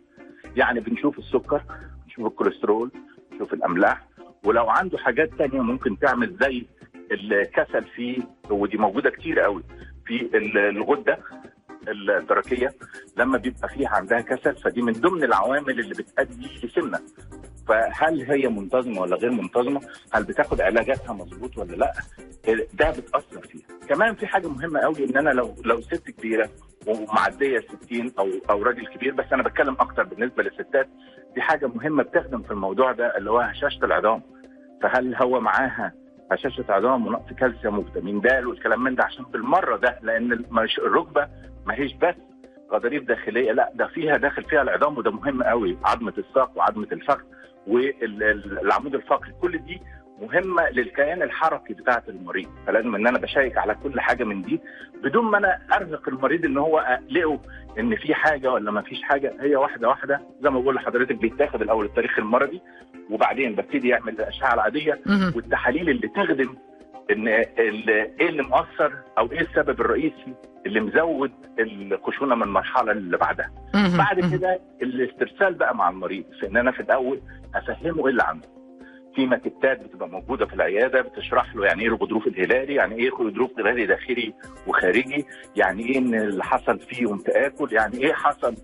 يعني 0.57 0.81
بنشوف 0.81 1.19
السكر 1.19 1.63
نشوف 2.07 2.27
الكوليسترول 2.27 2.91
نشوف 3.33 3.53
الأملاح 3.53 4.08
ولو 4.45 4.71
عنده 4.71 4.99
حاجات 4.99 5.31
تانية 5.39 5.61
ممكن 5.61 5.99
تعمل 5.99 6.37
زي 6.41 6.67
الكسل 7.13 7.85
فيه 7.85 8.19
ودي 8.51 8.77
موجودة 8.77 9.11
كتير 9.11 9.41
قوي 9.41 9.63
في 10.07 10.21
ال- 10.37 10.59
الغدة 10.59 11.19
الدرقية 11.89 12.69
لما 13.17 13.39
بيبقى 13.39 13.69
فيها 13.69 13.89
عندها 13.89 14.21
كسل 14.21 14.57
فدي 14.57 14.83
من 14.83 14.93
ضمن 14.93 15.25
العوامل 15.25 15.81
اللي 15.81 15.95
بتؤدي 15.95 16.47
لسمنة. 16.67 16.99
فهل 17.69 18.23
هي 18.31 18.49
منتظمة 18.49 19.01
ولا 19.01 19.17
غير 19.17 19.31
منتظمة؟ 19.31 19.81
هل 20.13 20.25
بتاخد 20.25 20.61
علاجاتها 20.61 21.13
مظبوط 21.13 21.59
ولا 21.59 21.77
لأ؟ 21.77 21.93
ده 22.75 22.91
بتأثر 22.91 23.41
فيها. 23.49 23.67
كمان 23.89 24.15
في 24.15 24.27
حاجة 24.27 24.49
مهمة 24.49 24.81
قوي 24.81 25.05
إن 25.11 25.17
أنا 25.17 25.31
لو 25.31 25.55
لو 25.65 25.81
ست 25.81 26.11
كبيرة 26.11 26.49
ومعدية 26.87 27.61
60 27.85 28.13
أو 28.19 28.29
أو 28.51 28.63
راجل 28.63 28.87
كبير 28.87 29.15
بس 29.15 29.33
أنا 29.33 29.43
بتكلم 29.43 29.77
أكتر 29.81 30.03
بالنسبة 30.05 30.43
للستات 30.43 30.89
دي 31.35 31.41
حاجة 31.41 31.67
مهمة 31.67 32.03
بتخدم 32.03 32.43
في 32.43 32.51
الموضوع 32.51 32.93
ده 32.93 33.17
اللي 33.17 33.31
هو 33.31 33.39
هشاشة 33.41 33.85
العظام. 33.85 34.23
فهل 34.83 35.15
هو 35.15 35.41
معاها 35.41 35.93
هشاشة 36.33 36.65
عظام 36.69 37.07
ونقص 37.07 37.33
كالسيوم 37.33 37.79
وفيتامين 37.79 38.21
د 38.21 38.27
والكلام 38.47 38.83
من 38.85 38.95
ده 38.95 39.05
عشان 39.05 39.25
بالمرة 39.25 39.77
ده 39.77 39.99
لأن 40.03 40.33
الركبة 40.79 41.29
ما 41.67 41.75
هيش 41.75 41.93
بس 41.95 42.15
غضاريف 42.73 43.05
داخلية 43.05 43.53
لأ 43.53 43.71
ده 43.75 43.87
فيها 43.87 44.17
داخل 44.17 44.45
فيها 44.45 44.63
العظام 44.63 44.99
وده 44.99 45.11
مهم 45.11 45.43
قوي 45.43 45.79
عظمة 45.85 46.13
الساق 46.19 46.53
وعظمة 46.57 46.87
الفخذ 46.93 47.23
والعمود 47.69 48.95
الفقري 48.95 49.33
كل 49.43 49.59
دي 49.59 49.81
مهمة 50.23 50.69
للكيان 50.71 51.23
الحركي 51.23 51.75
بتاعة 51.75 52.03
المريض 52.09 52.49
فلازم 52.67 52.95
إن 52.95 53.07
أنا 53.07 53.19
بشيك 53.19 53.59
على 53.59 53.75
كل 53.83 54.01
حاجة 54.01 54.25
من 54.25 54.43
دي 54.43 54.61
بدون 55.05 55.25
ما 55.25 55.39
أنا 55.39 55.59
أرهق 55.73 56.09
المريض 56.09 56.45
إن 56.45 56.59
هو 56.59 56.79
أقلقه 56.79 57.41
إن 57.79 57.97
في 57.97 58.15
حاجة 58.15 58.53
ولا 58.53 58.71
ما 58.71 58.83
فيش 58.83 59.03
حاجة 59.03 59.35
هي 59.41 59.57
واحدة 59.57 59.89
واحدة 59.89 60.21
زي 60.43 60.51
ما 60.51 60.61
بقول 60.61 60.75
لحضرتك 60.75 61.15
بيتاخد 61.15 61.63
الأول 61.63 61.85
التاريخ 61.85 62.19
المرضي 62.19 62.61
وبعدين 63.11 63.55
ببتدي 63.55 63.89
يعمل 63.89 64.13
الاشعه 64.15 64.55
العاديه. 64.55 65.01
والتحاليل 65.37 65.91
اللي 65.91 66.09
تخدم 66.09 66.55
إن 67.11 67.29
إيه 67.29 68.29
اللي 68.29 68.43
مؤثر 68.43 68.93
أو 69.19 69.33
إيه 69.33 69.41
السبب 69.41 69.81
الرئيسي 69.81 70.35
اللي 70.67 70.81
مزود 70.81 71.33
الخشونة 71.59 72.35
من 72.35 72.43
المرحلة 72.43 72.93
اللي 72.93 73.17
بعدها. 73.17 73.51
بعد. 73.99 74.33
كده 74.37 74.61
الاسترسال 74.83 75.55
بقى 75.55 75.77
مع 75.77 75.89
المريض 75.89 76.25
في 76.41 76.47
ان 76.47 76.57
أنا 76.57 76.71
في 76.71 76.81
الأول 76.81 77.21
أفهمه 77.55 78.05
إيه 78.07 78.11
اللي 78.11 78.23
عنده 78.23 78.49
في 79.15 79.27
ماكتات 79.27 79.83
بتبقى 79.85 80.09
موجودة 80.09 80.47
في 80.47 80.55
العيادة 80.55 81.01
بتشرح 81.01 81.55
له 81.55 81.65
يعني 81.67 81.83
إيه 81.83 81.89
الغضروف 81.89 82.27
الهلالي 82.27 82.75
يعني 82.75 82.95
إيه 82.97 83.11
غضروف 83.11 83.59
هلالي 83.59 83.87
داخلي 83.87 84.35
وخارجي 84.67 85.25
يعني 85.57 85.83
إيه 85.87 85.99
إن 85.99 86.15
اللي 86.15 86.45
حصل 86.45 86.79
فيه 86.81 87.03
يوم 87.03 87.19
تاكل 87.19 87.73
يعني 87.73 87.97
إيه 87.99 88.13
حصل 88.13 88.55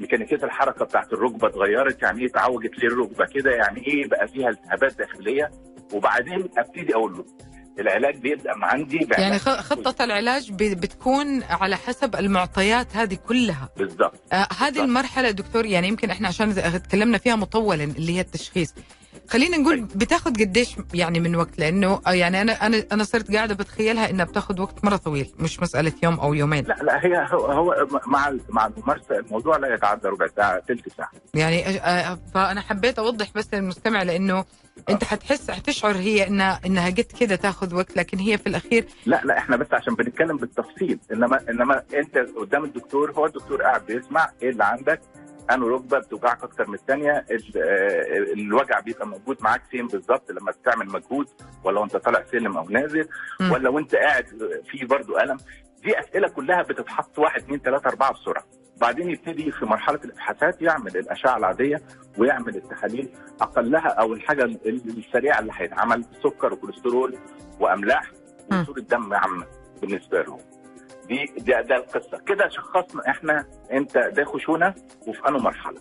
ميكانيكية 0.00 0.44
الحركة 0.44 0.84
بتاعت 0.84 1.12
الركبة 1.12 1.48
اتغيرت 1.48 2.02
يعني 2.02 2.20
إيه 2.20 2.26
اتعوجت 2.26 2.78
ليه 2.78 2.88
الركبه 2.88 3.24
كده 3.26 3.50
يعني 3.50 3.86
إيه 3.86 4.08
بقى 4.08 4.28
فيها 4.28 4.48
التهابات 4.48 4.98
داخلية 4.98 5.50
وبعدين 5.94 6.48
أبتدي 6.58 6.94
أقول 6.94 7.12
له 7.12 7.24
العلاج 7.78 8.16
بيبدأ 8.16 8.54
من 8.56 8.64
عندي 8.64 8.98
بعلاج 8.98 9.20
يعني 9.20 9.38
خ- 9.38 9.60
خطة 9.60 10.04
العلاج 10.04 10.52
بتكون 10.52 11.42
على 11.42 11.76
حسب 11.76 12.16
المعطيات 12.16 12.96
هذه 12.96 13.14
كلها. 13.14 13.68
بالظبط 13.76 14.14
آه 14.32 14.36
هذه 14.58 14.68
بالضبط. 14.68 14.84
المرحلة 14.84 15.30
دكتور 15.30 15.66
يعني 15.66 15.88
يمكن 15.88 16.10
إحنا 16.10 16.28
عشان 16.28 16.54
تكلمنا 16.82 17.18
فيها 17.18 17.36
مطولا 17.36 17.84
اللي 17.84 18.16
هي 18.16 18.20
التشخيص. 18.20 18.74
خلينا 19.28 19.56
نقول 19.56 19.74
أيوة. 19.74 19.88
بتاخذ 19.94 20.30
قديش 20.30 20.76
يعني 20.94 21.20
من 21.20 21.36
وقت؟ 21.36 21.58
لأنه 21.58 22.00
آه 22.06 22.10
يعني 22.12 22.40
أنا 22.42 22.52
أنا 22.52 22.84
أنا 22.92 23.04
صرت 23.04 23.34
قاعدة 23.34 23.54
بتخيلها 23.54 24.10
إنها 24.10 24.24
بتاخذ 24.24 24.60
وقت 24.60 24.84
مرة 24.84 24.96
طويل 24.96 25.32
مش 25.38 25.60
مسألة 25.60 25.92
يوم 26.02 26.20
أو 26.20 26.34
يومين. 26.34 26.64
لا 26.64 26.76
لا 26.82 27.04
هي 27.06 27.26
هو, 27.32 27.46
هو 27.46 27.86
مع 28.06 28.32
مع 28.48 28.66
الممارسة 28.66 29.18
الموضوع 29.18 29.56
لا 29.56 29.74
يتعدى 29.74 30.08
ربع 30.08 30.26
ساعة 30.36 30.60
ثلث 30.68 30.88
ساعة. 30.96 31.10
يعني 31.34 31.68
آه، 31.68 32.18
فأنا 32.34 32.60
حبيت 32.60 32.98
أوضح 32.98 33.26
بس 33.34 33.54
للمستمع 33.54 34.02
لأنه 34.02 34.44
أنت 34.90 35.04
حتحس 35.04 35.50
حتشعر 35.50 35.96
هي 35.96 36.26
إنها 36.26 36.60
إنها 36.66 36.90
قد 36.90 37.00
كده 37.20 37.36
تاخذ 37.36 37.74
وقت 37.74 37.96
لكن 37.96 38.18
هي 38.18 38.38
في 38.38 38.46
الأخير 38.46 38.84
لا 39.06 39.20
لا 39.24 39.38
إحنا 39.38 39.56
بس 39.56 39.66
عشان 39.72 39.94
بنتكلم 39.94 40.36
بالتفصيل 40.36 40.98
إنما 41.12 41.40
إنما 41.50 41.82
أنت 41.94 42.18
قدام 42.38 42.64
الدكتور 42.64 43.12
هو 43.12 43.26
الدكتور 43.26 43.62
قاعد 43.62 43.86
بيسمع 43.86 44.28
إيه 44.42 44.50
اللي 44.50 44.64
عندك 44.64 45.00
انه 45.50 45.68
ركبة 45.68 45.98
بتوجعك 45.98 46.42
أكتر 46.44 46.68
من 46.68 46.74
الثانية 46.74 47.24
الوجع 48.32 48.80
بيبقى 48.80 49.06
موجود 49.06 49.36
معاك 49.42 49.62
فين 49.70 49.86
بالظبط 49.86 50.30
لما 50.30 50.50
بتعمل 50.50 50.86
مجهود 50.86 51.26
ولا 51.64 51.80
وأنت 51.80 51.96
طالع 51.96 52.24
سلم 52.32 52.56
أو 52.56 52.68
نازل. 52.68 53.08
ولا 53.52 53.68
وأنت 53.68 53.94
قاعد 53.94 54.24
في 54.70 54.84
برضو 54.84 55.18
ألم 55.18 55.36
دي 55.84 56.00
أسئلة 56.00 56.28
كلها 56.28 56.62
بتتحط 56.62 57.18
واحد 57.18 57.40
اثنين 57.42 57.58
ثلاثة 57.58 57.88
أربعة 57.90 58.12
بسرعة 58.12 58.44
بعدين 58.80 59.10
يبتدي 59.10 59.50
في 59.52 59.64
مرحلة 59.64 60.00
الابحاثات 60.04 60.62
يعمل 60.62 60.96
الأشعة 60.96 61.36
العادية 61.36 61.80
ويعمل 62.18 62.56
التحاليل 62.56 63.08
أقلها 63.40 63.88
أو 63.88 64.12
الحاجة 64.12 64.44
السريعة 64.66 65.38
اللي 65.40 65.52
هيتعمل 65.56 66.04
سكر 66.22 66.52
وكوليسترول 66.52 67.18
وأملاح. 67.60 68.10
وصورة 68.52 68.80
دم 68.80 69.14
عامة 69.14 69.46
بالنسبة 69.80 70.22
لهم 70.22 70.38
دي 71.08 71.24
ده, 71.38 71.60
ده 71.60 71.76
القصة 71.76 72.18
كده 72.26 72.48
شخصنا 72.48 73.02
إحنا 73.08 73.44
أنت 73.72 73.98
ده 73.98 74.24
خشونة 74.24 74.74
وفي 75.06 75.28
انه 75.28 75.38
مرحلة. 75.38 75.80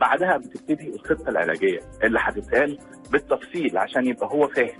بعدها 0.00 0.36
بتبتدي 0.36 0.94
الخطة 0.94 1.28
العلاجية 1.28 1.80
اللي 2.04 2.18
هتتقال 2.22 2.78
بالتفصيل 3.10 3.78
عشان 3.78 4.06
يبقى 4.06 4.26
هو 4.26 4.48
فاهم 4.48 4.78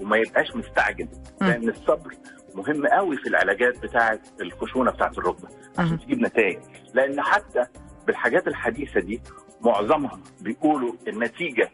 وما 0.00 0.16
يبقاش 0.16 0.56
مستعجل. 0.56 1.08
لأن 1.40 1.68
الصبر 1.68 2.14
مهم 2.54 2.86
قوي 2.86 3.16
في 3.16 3.28
العلاجات 3.28 3.78
بتاعه 3.82 4.18
الخشونة 4.40 4.90
بتاعه 4.90 5.12
الركبة. 5.18 5.48
عشان 5.78 5.98
تجيب 5.98 6.20
نتائج 6.20 6.58
لأن 6.94 7.22
حتى 7.22 7.64
بالحاجات 8.06 8.48
الحديثة 8.48 9.00
دي 9.00 9.20
معظمها 9.60 10.20
بيقولوا 10.40 10.92
النتيجة 11.08 11.70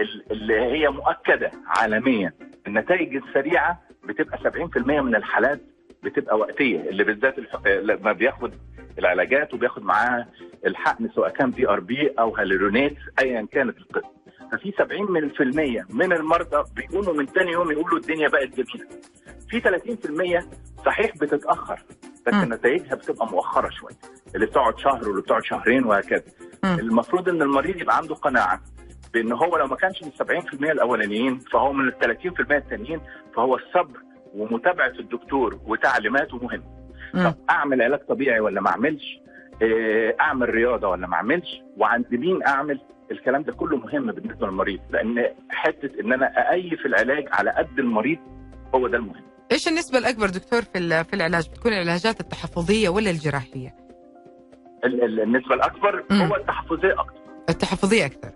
ال- 0.00 0.32
اللي 0.32 0.54
هي 0.60 0.88
مؤكدة 0.88 1.50
عالميا 1.66 2.32
النتائج 2.66 3.16
السريعة 3.16 3.80
بتبقى 4.04 4.38
70% 4.38 4.78
من 5.00 5.14
الحالات 5.16 5.60
بتبقى 6.04 6.38
وقتيه 6.38 6.80
اللي 6.80 7.04
بالذات 7.04 7.34
لما 7.66 8.12
بياخد 8.12 8.52
العلاجات 8.98 9.54
وبياخد 9.54 9.82
معاها 9.82 10.28
الحقن 10.66 11.08
سواء 11.14 11.28
كان 11.30 11.50
PRP 11.50 12.08
أو 12.18 12.36
hyaluronate 12.36 12.96
ايا 13.22 13.46
كانت 13.52 13.78
القصة 13.78 14.10
ففي 14.52 14.72
70 14.78 15.12
في 15.12 15.24
المية 15.24 15.86
من 15.90 16.12
المرضى 16.12 16.64
بيقوموا 16.76 17.12
من 17.14 17.26
تاني 17.32 17.52
يوم 17.52 17.70
يقولوا 17.72 17.98
الدنيا 17.98 18.28
بقت 18.28 18.48
جميلة 18.48 18.88
في 19.50 19.60
30% 20.80 20.84
صحيح 20.86 21.16
بتتأخر 21.16 21.80
بس. 22.26 22.34
نتائجها 22.34 22.94
بتبقى 22.94 23.26
مؤخرة 23.26 23.68
شوية 23.70 23.94
اللي 24.34 24.46
بتقعد 24.46 24.78
شهر 24.78 25.08
واللي 25.08 25.22
بتقعد 25.22 25.44
شهرين 25.44 25.84
وهكذا. 25.84 26.22
المفروض 26.64 27.28
إن 27.28 27.42
المريض 27.42 27.76
يبقى 27.80 27.96
عنده 27.96 28.14
قناعة 28.14 28.60
بإن 29.14 29.32
هو 29.32 29.56
لو 29.56 29.66
ما 29.66 29.76
كانش 29.76 30.02
من 30.02 30.10
70% 30.10 30.52
الأولانيين 30.70 31.38
فهو 31.38 31.72
من 31.72 31.88
ال 31.88 31.94
30% 31.98 32.50
التانيين 32.52 33.00
فهو 33.36 33.56
الصبر 33.56 33.98
ومتابعة 34.34 34.92
الدكتور 35.00 35.60
وتعليماته 35.66 36.36
مهم. 36.36 36.62
طب 37.14 37.34
أعمل 37.50 37.82
علاج 37.82 38.00
طبيعي 38.00 38.40
ولا 38.40 38.60
ما 38.60 38.70
أعملش؟ 38.70 39.20
آه، 39.62 40.14
أعمل 40.20 40.48
رياضة 40.50 40.88
ولا 40.88 41.06
ما 41.06 41.14
أعملش؟ 41.14 41.62
وعند 41.76 42.06
مين 42.14 42.42
أعمل؟ 42.46 42.80
الكلام 43.10 43.42
ده 43.42 43.52
كله 43.52 43.76
مهم 43.76 44.12
بالنسبة 44.12 44.46
للمريض 44.46 44.80
لأن 44.90 45.24
حتة 45.50 46.00
إن 46.00 46.12
أنا 46.12 46.50
أأيف 46.50 46.86
العلاج 46.86 47.24
على 47.32 47.50
قد 47.50 47.78
المريض 47.78 48.18
هو 48.74 48.88
ده 48.88 48.96
المهم. 48.96 49.22
إيش 49.52 49.68
النسبة 49.68 49.98
الأكبر 49.98 50.26
دكتور 50.26 50.62
في 50.62 51.04
في 51.04 51.14
العلاج؟ 51.14 51.48
بتكون 51.50 51.72
العلاجات 51.72 52.20
التحفظية 52.20 52.88
ولا 52.88 53.10
الجراحية؟ 53.10 53.74
ال- 54.84 55.04
ال- 55.04 55.20
النسبة 55.20 55.54
الأكبر. 55.54 56.04
هو 56.12 56.36
التحفظية 56.36 57.00
أكتر. 57.00 57.20
التحفظية 57.48 58.06
أكثر 58.06 58.30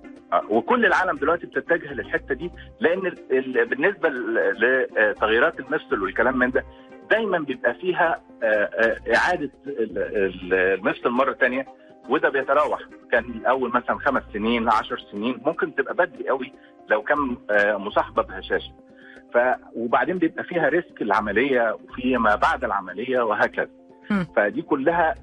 وكل 0.48 0.86
العالم 0.86 1.16
دلوقتي 1.16 1.46
بتتجه 1.46 1.92
للحتة 1.94 2.34
دي 2.34 2.50
لأن 2.80 3.06
ال- 3.06 3.32
ال- 3.58 3.66
بالنسبة 3.68 4.08
لتغييرات 4.08 5.60
المفصل 5.60 6.02
والكلام 6.02 6.38
من 6.38 6.50
ده 6.50 6.64
دايما 7.10 7.38
بيبقى 7.38 7.74
فيها 7.74 8.20
آه، 8.42 8.46
آه، 8.46 8.96
إعادة 9.16 9.50
ال- 9.66 9.98
ال- 9.98 10.54
المفصل 10.54 11.10
مرة 11.10 11.32
ثانية 11.32 11.66
وده 12.08 12.28
بيتراوح. 12.28 12.80
كان 13.12 13.24
الأول 13.24 13.70
مثلا 13.70 13.98
خمس 13.98 14.22
سنين 14.32 14.68
عشر 14.68 14.98
سنين 15.12 15.40
ممكن 15.46 15.74
تبقى 15.74 15.94
بدري 15.94 16.28
قوي 16.28 16.52
لو 16.88 17.02
كان 17.02 17.36
آه، 17.50 17.76
مصاحبة 17.76 18.22
بهشاشه 18.22 18.72
ف 19.34 19.38
وبعدين 19.74 20.18
بيبقى 20.18 20.44
فيها 20.44 20.68
risk 20.68 21.02
العملية 21.02 21.74
وفي 21.84 22.16
ما 22.16 22.34
بعد 22.34 22.64
العملية 22.64 23.20
وهكذا. 23.20 23.70
فدي 24.36 24.62
كلها 24.62 25.14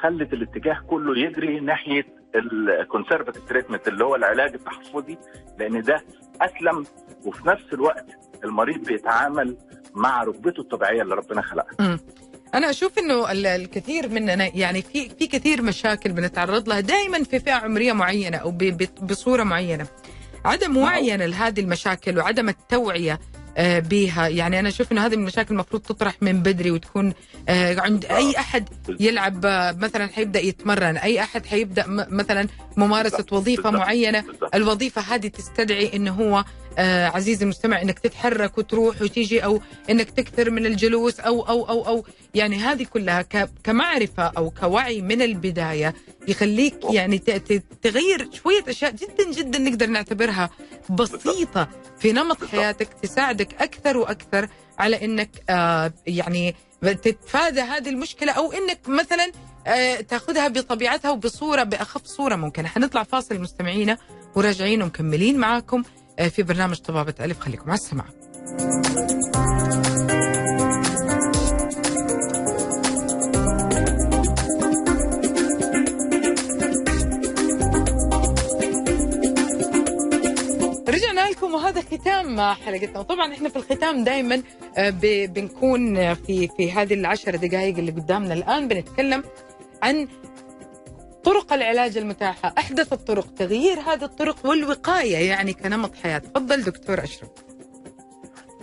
خلت 0.00 0.32
الاتجاه 0.32 0.78
كله 0.88 1.18
يجري 1.18 1.60
ناحية 1.60 2.04
ال 2.34 2.43
conservative 2.43 3.48
treatment 3.48 3.88
اللي 3.88 4.04
هو 4.04 4.14
العلاج 4.16 4.54
التحفظي 4.54 5.18
لأن 5.58 5.82
ده 5.82 6.04
أسلم 6.40 6.86
وفي 7.26 7.48
نفس 7.48 7.64
الوقت 7.72 8.06
المريض 8.44 8.84
بيتعامل 8.84 9.56
مع 9.94 10.22
ركبته 10.22 10.60
الطبيعية 10.60 11.02
اللي 11.02 11.14
ربنا 11.14 11.42
خلقها. 11.42 11.98
أنا 12.54 12.70
أشوف 12.70 12.98
إنه 12.98 13.32
ال- 13.32 13.46
الكثير 13.46 14.08
مننا 14.08 14.56
يعني 14.56 14.82
في 14.82 15.08
في 15.08 15.26
كثير 15.26 15.62
مشاكل 15.62 16.12
بنتعرض 16.12 16.68
لها 16.68 16.80
دائما 16.80 17.24
في 17.24 17.40
فئة 17.40 17.52
عمرية 17.52 17.92
معينة 17.92 18.36
أو 18.36 18.50
بصورة 19.02 19.42
معينة. 19.42 19.86
عدم 20.44 20.76
وعينا 20.76 21.24
لهذه 21.24 21.60
المشاكل 21.60 22.18
وعدم 22.18 22.48
التوعية 22.48 23.18
آه، 23.56 23.78
بها 23.78 24.28
يعني 24.28 24.58
أنا 24.58 24.68
أشوف 24.68 24.92
إنه 24.92 25.06
هذه 25.06 25.14
المشاكل 25.14 25.54
المفروض 25.54 25.82
تطرح 25.82 26.14
من 26.20 26.42
بدري 26.42 26.70
وتكون 26.70 27.12
آه، 27.48 27.80
عند 27.80 28.04
أي 28.04 28.38
أحد 28.38 28.68
يلعب 29.00 29.46
آه، 29.46 29.72
مثلا 29.72 30.06
حيبدأ 30.06 30.40
يتمرن 30.40 30.96
أي 30.96 31.20
أحد 31.20 31.46
حيبدأ 31.46 31.84
مثلا 31.88 32.48
ممارسة 32.76 33.26
وظيفة 33.32 33.70
معينة. 33.70 34.24
الوظيفة 34.54 35.02
هذه 35.02 35.28
تستدعي 35.28 35.96
إنه 35.96 36.10
هو 36.10 36.44
آه 36.78 37.06
عزيزي 37.06 37.44
المستمع 37.44 37.82
إنك 37.82 37.98
تتحرك 37.98 38.58
وتروح 38.58 39.02
وتيجي 39.02 39.44
أو 39.44 39.60
إنك 39.90 40.10
تكثر 40.10 40.50
من 40.50 40.66
الجلوس 40.66 41.20
أو 41.20 41.42
أو 41.48 41.68
أو 41.68 41.86
أو. 41.86 42.04
يعني 42.34 42.56
هذه 42.56 42.84
كلها 42.84 43.22
كمعرفة 43.64 44.22
أو 44.22 44.50
كوعي 44.50 45.02
من 45.02 45.22
البداية 45.22 45.94
يخليك 46.28 46.76
يعني 46.90 47.18
تغير 47.82 48.28
شوية 48.32 48.64
أشياء 48.68 48.90
جدا 48.90 49.30
جدا 49.32 49.58
نقدر 49.58 49.86
نعتبرها 49.86 50.50
بسيطة 50.90 51.68
في 51.98 52.12
نمط. 52.12 52.44
حياتك 52.44 52.88
تساعدك 53.02 53.62
أكثر 53.62 53.96
وأكثر 53.96 54.48
على 54.78 55.04
إنك 55.04 55.30
آه 55.50 55.92
يعني 56.06 56.54
تتفادى 56.82 57.60
هذه 57.60 57.88
المشكلة 57.88 58.32
أو 58.32 58.52
إنك 58.52 58.88
مثلا 58.88 59.32
آه 59.66 59.96
تأخذها 60.00 60.48
بطبيعتها 60.48 61.10
وبصورة 61.10 61.62
بأخف 61.62 62.06
صورة 62.06 62.36
ممكنة. 62.36 62.68
حنطلع 62.68 63.02
فاصل 63.02 63.40
مستمعينا 63.40 63.98
وراجعين 64.34 64.82
ومكملين 64.82 65.38
معاكم 65.38 65.82
في 66.28 66.42
برنامج 66.42 66.76
طبابة 66.76 67.14
ألف. 67.20 67.40
خليكم 67.40 67.70
على 67.70 67.78
السماعة. 67.78 68.10
رجعنا 80.88 81.30
لكم 81.30 81.54
وهذا 81.54 81.80
ختام 81.80 82.40
حلقتنا. 82.40 82.98
وطبعا 82.98 83.32
إحنا 83.34 83.48
في 83.48 83.56
الختام 83.56 84.04
دائما 84.04 84.42
بنكون 85.26 86.14
في 86.14 86.48
في 86.56 86.72
هذه 86.72 86.94
العشر 86.94 87.36
دقائق 87.36 87.78
اللي 87.78 87.92
قدامنا 87.92 88.34
الآن 88.34 88.68
بنتكلم 88.68 89.24
عن 89.82 90.08
طرق 91.24 91.52
العلاج 91.52 91.98
المتاحة 91.98 92.54
أحدث 92.58 92.92
الطرق 92.92 93.34
تغيير 93.34 93.80
هذه 93.80 94.04
الطرق 94.04 94.46
والوقاية 94.46 95.28
يعني 95.28 95.52
كنمط 95.52 95.94
حياة. 95.96 96.18
تفضل 96.18 96.62
دكتور 96.62 97.02
أشرف. 97.02 97.28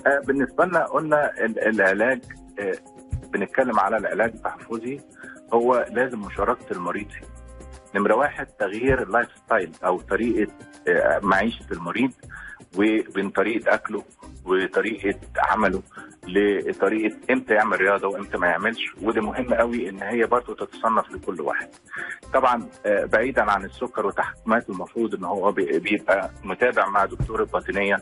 آه، 0.08 0.20
بالنسبة 0.28 0.66
لنا 0.66 0.86
قلنا 0.86 1.32
ال- 1.46 1.60
العلاج 1.82 2.22
آه، 2.60 2.74
بنتكلم 3.34 3.80
على 3.80 3.98
العلاج 3.98 4.32
التحفظي 4.36 5.00
هو 5.54 5.86
لازم 5.92 6.20
مشاركة 6.20 6.72
المريض 6.72 7.08
فيه. 7.10 7.28
نمرة 7.96 8.16
واحد 8.16 8.46
تغيير 8.46 9.04
ال 9.04 9.08
life 9.08 9.28
style 9.46 9.72
أو 9.86 9.98
طريقة 10.00 10.52
آه، 10.88 11.20
معيشة 11.24 11.66
المريض 11.72 12.12
وبين 12.78 13.30
طريقة 13.30 13.74
أكله 13.74 14.04
وطريقة 14.46 15.20
عمله. 15.38 15.82
لطريقة 16.28 17.16
إمتى 17.32 17.54
يعمل 17.54 17.82
رياضة 17.82 18.08
وإمتى 18.08 18.38
ما 18.38 18.48
يعملش 18.48 18.80
وده 19.02 19.22
مهم 19.22 19.54
قوي 19.54 19.90
إن 19.90 20.02
هي 20.04 20.26
برضه 20.26 20.56
تتصنف 20.56 21.12
لكل 21.12 21.42
واحد. 21.42 21.70
طبعا 22.34 22.68
آه، 22.86 23.06
بعيدا 23.06 23.52
عن 23.52 23.66
السكر 23.66 24.06
وتحكمات 24.06 24.70
المفروض 24.70 25.16
إن 25.16 25.24
هو 25.24 25.52
بي- 25.52 25.80
بيبقى 25.80 26.30
متابع 26.44 26.90
مع 26.90 27.06
دكتور 27.06 27.40
الباطنية 27.42 27.98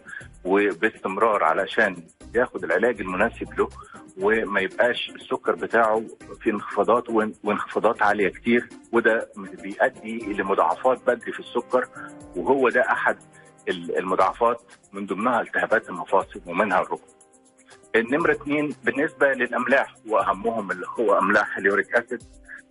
وباستمرار 0.45 1.43
علشان 1.43 1.95
ياخد 2.35 2.63
العلاج 2.63 3.01
المناسب 3.01 3.59
له 3.59 3.69
وما 4.17 4.59
يبقاش 4.59 5.11
السكر 5.15 5.55
بتاعه 5.55 6.03
في 6.41 6.49
انخفاضات 6.49 7.09
وان- 7.09 7.33
وانخفاضات 7.43 8.01
عالية 8.01 8.29
كتير 8.29 8.69
وده 8.91 9.29
بيؤدي 9.63 10.33
لمضاعفات 10.33 11.01
بدري 11.07 11.31
في 11.31 11.39
السكر 11.39 11.88
وهو 12.35 12.69
ده 12.69 12.81
أحد 12.91 13.17
ال- 13.69 13.97
المضاعفات 13.97 14.61
من 14.93 15.05
ضمنها 15.05 15.41
التهابات 15.41 15.89
المفاصل 15.89 16.41
ومنها 16.45 16.81
الركبة. 16.81 17.15
النمرة 17.95 18.31
اثنين 18.31 18.75
بالنسبة 18.84 19.34
للأملاح 19.34 19.95
وأهمهم 20.10 20.71
اللي 20.71 20.86
هو 20.99 21.19
أملاح 21.19 21.58
اليوريك 21.58 21.95
أسيد 21.95 22.23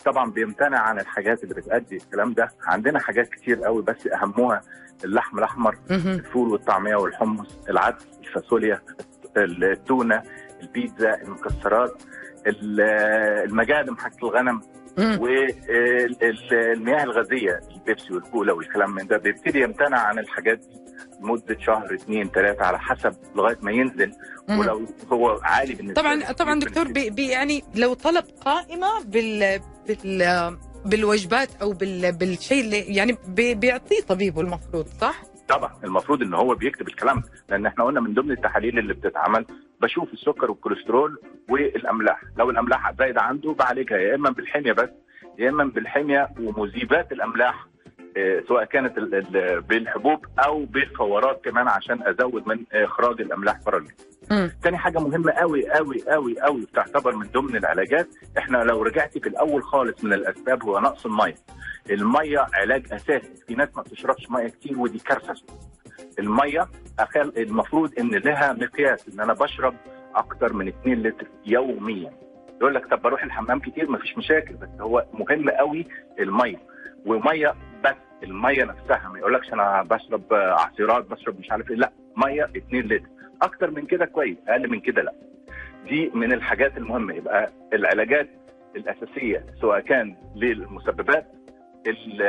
طبعا 0.05 0.31
بيمتنع 0.31 0.79
عن 0.79 1.01
الحاجات 1.01 1.45
اللي 1.45 1.55
بتأدي 1.55 1.97
الكلام 1.97 2.33
ده 2.33 2.49
عندنا 2.67 2.99
حاجات 2.99 3.29
كتير 3.29 3.65
قوي 3.65 3.83
بس 3.83 4.07
أهمها 4.07 4.61
اللحم 5.05 5.39
الأحمر. 5.39 5.77
الفول 5.91 6.49
والطعمية 6.49 6.97
والحمص 6.97 7.59
العدس 7.71 8.07
الفاصوليا 8.21 8.81
التونة 9.37 10.23
البيتزا 10.63 11.15
المكسرات 11.23 12.03
ال- 12.47 12.81
المجادم 13.51 13.97
حق 13.97 14.25
الغنم. 14.25 14.61
والمياه 15.19 17.05
الغازية 17.05 17.61
البيبسي 17.85 18.15
والكولا 18.15 18.53
والكلام 18.53 18.95
من 18.95 19.07
ده 19.07 19.17
بيبتدي 19.19 19.61
يمتنع 19.61 19.99
عن 19.99 20.19
الحاجات 20.19 20.59
دي 20.59 20.77
لمدة 21.21 21.57
شهر 21.61 21.95
اثنين 21.95 22.29
ثلاثة 22.29 22.65
على 22.65 22.79
حسب 22.79 23.15
لغاية 23.37 23.59
ما 23.63 23.71
ينزل. 23.73 24.13
ولو 24.49 24.87
هو 25.13 25.41
عالي 25.43 25.75
بالنسبة 25.75 26.03
طبعا. 26.03 26.33
طبعا 26.33 26.59
دكتور 26.61 26.93
بي 26.93 27.11
بي 27.11 27.27
يعني 27.29 27.63
لو 27.75 27.95
طلب 27.95 28.25
قائمة 28.45 29.05
بال 29.05 29.61
بال 29.89 30.57
بالوجبات 30.85 31.49
أو 31.63 31.73
بال 31.73 32.13
بالشيء 32.13 32.65
اللي 32.65 32.79
يعني 32.79 33.17
بي 33.29 33.55
بيعطيه 33.55 34.01
طبيبه 34.09 34.41
المفروض 34.41 34.87
صح؟ 34.87 35.23
طبعا 35.49 35.71
المفروض 35.85 36.23
إن 36.23 36.35
هو 36.35 36.55
بيكتب 36.55 36.89
الكلام 36.89 37.23
لأن 37.49 37.67
إحنا 37.67 37.85
قلنا 37.85 38.01
من 38.01 38.15
ضمن 38.15 38.31
التحاليل 38.31 38.79
اللي 38.79 38.95
بتتعمل 38.95 39.47
بشوف 39.81 40.13
السكر 40.13 40.51
والكوليسترول 40.51 41.19
والأملاح 41.49 42.21
لو 42.39 42.51
الأملاح 42.51 42.93
زايدة 42.99 43.23
عنده 43.23 43.53
بعالجها 43.53 43.99
يا 43.99 44.15
إما 44.15 44.31
بالحمية 44.31 44.73
بس 44.73 44.89
يا 45.39 45.49
إما 45.51 45.65
بالحمية 45.65 46.29
ومذيبات 46.41 47.13
الأملاح 47.13 47.67
سواء 48.49 48.65
كانت 48.65 48.99
ال- 48.99 49.15
ال- 49.15 49.61
بالحبوب 49.61 50.27
أو 50.39 50.65
بالفورات 50.65 51.45
كمان 51.45 51.69
عشان 51.69 52.03
أزود 52.03 52.49
من 52.49 52.65
إخراج 52.73 53.21
الأملاح. 53.21 53.57
مم. 54.31 54.51
تاني 54.63 54.79
حاجة 54.79 54.99
مهمة 54.99 55.33
قوي 55.33 55.71
قوي 55.73 56.03
قوي 56.09 56.41
قوي 56.41 56.61
بتعتبر 56.61 57.17
من 57.17 57.27
ضمن 57.27 57.57
العلاجات 57.57 58.09
إحنا 58.39 58.57
لو 58.59 58.83
رجعتي 58.83 59.21
في 59.21 59.29
الأول 59.29 59.63
خالص 59.63 60.05
من 60.05 60.13
الأسباب 60.13 60.63
هو 60.63 60.79
نقص 60.81 61.07
المية. 61.07 61.35
المية 61.91 62.47
علاج 62.55 62.93
أساسي. 62.93 63.35
في 63.47 63.55
ناس 63.55 63.69
ما 63.77 63.83
بتشربش 63.83 64.31
مية 64.31 64.49
كتير 64.49 64.79
ودي 64.79 64.99
كارثة. 64.99 65.35
المية 66.19 66.69
المفروض 67.37 67.99
إن 67.99 68.11
لها 68.11 68.53
مقياس 68.53 69.09
إن 69.09 69.21
أنا 69.21 69.33
بشرب 69.33 69.75
أكتر 70.15 70.53
من 70.53 70.69
2 70.69 71.03
لتر 71.03 71.27
يوميا. 71.47 72.13
يقول 72.61 72.75
لك 72.75 72.87
طب 72.87 73.03
بروح 73.03 73.25
الحمام 73.25 73.61
كتير؟ 73.61 73.91
مفيش 73.91 74.19
مشاكل 74.19 74.55
بس 74.55 74.69
هو 74.81 75.05
مهم 75.13 75.51
قوي 75.51 75.87
المية. 76.19 76.57
ومية 77.07 77.55
بس. 77.85 77.95
المية 78.23 78.65
نفسها 78.65 79.09
ما 79.13 79.19
يقولكش 79.19 79.53
أنا 79.53 79.83
بشرب 79.83 80.23
عصيرات 80.33 81.11
بشرب 81.11 81.39
مش 81.41 81.51
عارف 81.51 81.71
إيه 81.71 81.77
لا 81.77 81.93
مية 82.17 82.45
2 82.57 82.85
لتر. 82.87 83.07
أكتر 83.43 83.71
من 83.71 83.87
كده 83.87 84.05
كويس 84.07 84.37
أقل 84.49 84.71
من 84.71 84.81
كده 84.81 85.03
لا. 85.03 85.13
دي 85.89 86.11
من 86.15 86.33
الحاجات 86.33 86.77
المهمة. 86.79 87.15
يبقى 87.15 87.51
العلاجات 87.73 88.29
الأساسية 88.77 89.47
سواء 89.61 89.81
كان 89.81 90.17
للمسببات 90.37 91.27
ال- 91.87 92.23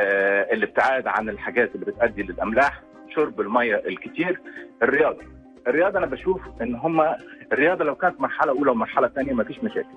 الابتعاد 0.52 1.06
عن 1.06 1.28
الحاجات 1.28 1.74
اللي 1.74 1.86
بتؤدي 1.86 2.22
للأملاح 2.22 2.82
شرب 3.14 3.40
المية 3.40 3.76
الكتير. 3.86 4.40
الرياضة. 4.82 5.22
الرياضة 5.66 5.98
أنا 5.98 6.06
بشوف 6.06 6.40
إن 6.62 6.74
هم 6.74 7.14
الرياضة 7.52 7.84
لو 7.84 7.94
كانت 7.94 8.20
مرحلة 8.20 8.50
أولى 8.52 8.70
ومرحلة 8.70 9.08
ثانية 9.08 9.32
ما 9.32 9.44
فيش 9.44 9.64
مشاكل. 9.64 9.88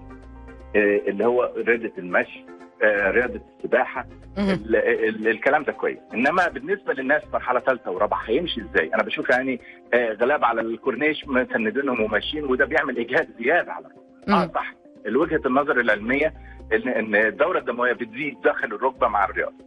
آه، 0.76 1.02
اللي 1.08 1.26
هو 1.26 1.54
رياضة 1.58 1.92
المشي 1.98 2.46
رياضة 2.84 3.42
السباحة. 3.58 4.06
مهم. 4.38 4.50
ال- 4.50 4.76
ال- 4.76 5.28
الكلام 5.28 5.64
ده 5.64 5.72
كويس. 5.72 5.98
إنما 6.14 6.48
بالنسبة 6.48 6.94
للناس 6.94 7.22
مرحلة 7.34 7.60
ثالثه 7.60 7.92
ورابعة 7.92 8.22
هيمشي 8.26 8.62
إزاي؟ 8.62 8.94
أنا 8.94 9.04
بشوف 9.04 9.30
يعني 9.30 9.62
آه، 9.94 10.14
غلاب 10.14 10.44
على 10.46 10.62
الكورنيش 10.62 11.28
مسندينهم 11.28 12.02
وماشيين 12.02 12.44
وده 12.46 12.66
بيعمل 12.66 12.98
إجهاد 13.00 13.30
زيادة 13.40 13.72
على 13.74 13.86
آه. 14.30 14.52
صح. 14.56 14.74
وجهة 15.08 15.42
النظر 15.46 15.80
العلمية 15.80 16.34
ان 16.74 16.88
إن 16.88 17.16
الدورة 17.16 17.60
الدموية 17.60 17.94
بتزيد 17.94 18.42
داخل 18.42 18.68
الركبة 18.68 19.08
مع 19.08 19.26
الرياضة. 19.26 19.66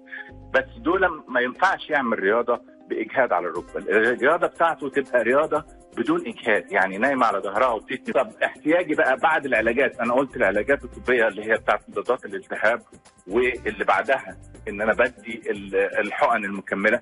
بس 0.55 0.64
دول 0.79 1.22
ما 1.29 1.40
ينفعش 1.40 1.90
يعمل 1.90 2.18
رياضة 2.18 2.61
بإجهاد 2.90 3.33
على 3.33 3.46
الركبة. 3.46 3.81
الرياضة 3.90 4.46
بتاعته 4.46 4.88
تبقى 4.88 5.22
رياضة 5.22 5.64
بدون 5.97 6.27
إجهاد 6.27 6.73
يعني 6.73 6.99
نايمه 6.99 7.27
على 7.27 7.39
ظهرها 7.39 7.69
وبتتني. 7.69 8.13
طب 8.13 8.33
احتياجي 8.45 8.95
بقى 8.95 9.17
بعد 9.17 9.47
العلاجات 9.47 10.01
أنا 10.01 10.13
قلت 10.15 10.37
العلاجات 10.37 10.85
الطبية 10.85 11.29
اللي 11.29 11.45
هي 11.53 11.55
بتاعت 11.57 11.89
مضادات 11.89 12.25
الالتهاب 12.25 12.83
واللي 13.27 13.85
بعدها 13.85 14.37
إن 14.69 14.81
أنا 14.81 14.93
بدي 14.93 15.43
ال- 15.51 15.77
الحقن 15.77 16.45
المكملة 16.45 17.01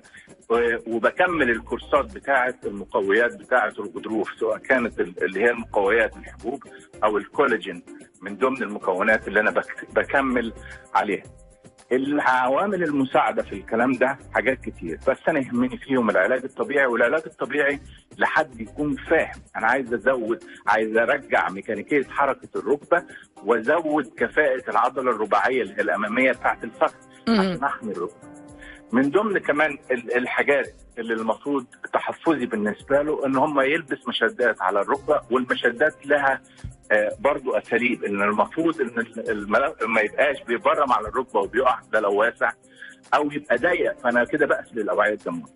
وبكمل 0.87 1.49
الكورسات 1.49 2.13
بتاعه 2.15 2.55
المقويات 2.65 3.35
بتاعه 3.39 3.73
الغضروف 3.79 4.29
سواء 4.39 4.57
كانت 4.57 4.99
ال- 4.99 5.23
اللي 5.23 5.41
هي 5.43 5.49
المقويات 5.51 6.17
الحبوب 6.17 6.63
أو 7.03 7.17
الكولاجين 7.17 7.83
من 8.21 8.37
ضمن 8.37 8.63
المكونات 8.63 9.27
اللي 9.27 9.39
أنا 9.39 9.51
بك- 9.51 9.87
بكمل 9.95 10.53
عليها. 10.95 11.23
العوامل 11.91 12.83
المساعدة 12.83 13.43
في 13.43 13.53
الكلام 13.53 13.91
ده 13.91 14.17
حاجات 14.33 14.61
كتير 14.61 14.99
بس 15.07 15.17
أنا 15.29 15.39
يهمني 15.39 15.77
فيهم 15.77 16.09
العلاج 16.09 16.43
الطبيعي 16.43 16.85
والعلاج 16.85 17.21
الطبيعي 17.25 17.79
لحد 18.17 18.61
يكون 18.61 18.95
فاهم 18.95 19.41
أنا 19.57 19.67
عايز 19.67 19.93
أزود 19.93 20.43
عايز 20.67 20.97
أرجع 20.97 21.49
ميكانيكية 21.49 22.03
حركة 22.03 22.49
الركبة 22.55 23.03
وأزود 23.45 24.13
كفاءة 24.17 24.69
العضلة 24.69 25.11
الرباعية 25.11 25.61
اللي 25.61 25.73
هي 25.77 25.81
الأمامية 25.81 26.31
بتاعت 26.31 26.63
الفخذ. 26.63 26.95
عشان 27.39 27.63
أحمي 27.63 27.91
الركبة 27.91 28.30
من 28.91 29.09
ضمن 29.09 29.37
كمان 29.37 29.77
ال- 29.91 30.17
الحاجات 30.17 30.73
اللي 30.97 31.13
المفروض 31.13 31.65
تحفظي 31.93 32.45
بالنسبة 32.45 33.01
له 33.01 33.25
إن 33.25 33.35
هم 33.35 33.61
يلبس 33.61 34.07
مشدات 34.07 34.61
على 34.61 34.81
الركبة 34.81 35.21
والمشدات 35.31 36.05
لها 36.05 36.41
آه، 36.91 37.11
برضو 37.19 37.51
أساليب 37.57 38.03
إن 38.03 38.21
المفروض 38.21 38.81
إن 38.81 38.89
ما 39.87 40.01
يبقاش 40.01 40.43
بيبرم 40.47 40.91
على 40.93 41.07
الركبة 41.07 41.39
وبيقع 41.39 41.79
ده 41.91 41.99
لو 41.99 42.15
واسع 42.15 42.51
أو 43.15 43.31
يبقى 43.31 43.57
ضيق 43.57 43.97
فأنا 43.99 44.23
كده 44.25 44.45
بقفل 44.45 44.79
الأوعية 44.79 45.13
الدموية. 45.13 45.51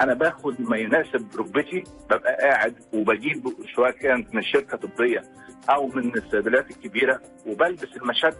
أنا 0.00 0.14
باخد 0.14 0.60
ما 0.60 0.76
يناسب 0.76 1.28
ركبتي 1.38 1.84
ببقى 2.10 2.36
قاعد 2.36 2.74
وبجيب 2.94 3.44
سواء 3.76 3.90
كانت 3.90 4.34
من 4.34 4.42
شركة 4.42 4.78
طبية 4.78 5.22
أو 5.70 5.86
من 5.86 6.18
الصيدليات 6.18 6.70
الكبيرة 6.70 7.20
وبلبس 7.46 7.96
المشد 7.96 8.34